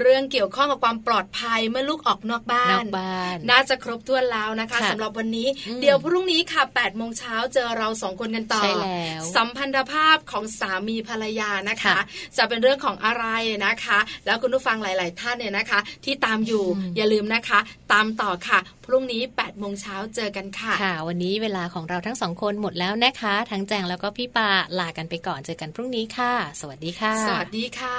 [0.00, 11.98] เรื่องเกี่ยวข้องกับความปลอดภัยเมื่อลูกออกนอกบ้านนอกบ้านน่าจะครบถ้วนแล้วนะคะค่ะสำหรับวันนี้อืมเดี๋ยวพรุ่งนี้ค่ะ8ปดโมงเช้าเจอเราสองคนกันต่อใช่แล้วสัมพันธภาพของสามีภรรยานะคะค่ะ
[12.36, 13.24] จะเป็นเรื่องของอะไร
[13.66, 17.58] นะคะ แล้วคุณผู้ฟังหลาย ๆ ท่านเนี่ยนะคะ ที่ตามอยู่อืมอย่าลืมนะคะ
[17.92, 27.98] ตามต่อค่ะ พรุ่งนี้8ปดโมงเช้าเจอกันค่ะ ค่ะ วันนี้เวลาของเราทั้งสองคนหมดแล้วนะคะ ทั้งแจงแล้วก็พี่ปาลากันไปก่อนเจอกันพรุ่งนี้ค่ะ สวัสดีค่ะ สวัสดีค่ะ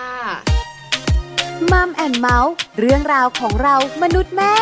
[1.72, 4.54] มัมแอนเมาส์เรื่องราวของเรามนุษย์แม่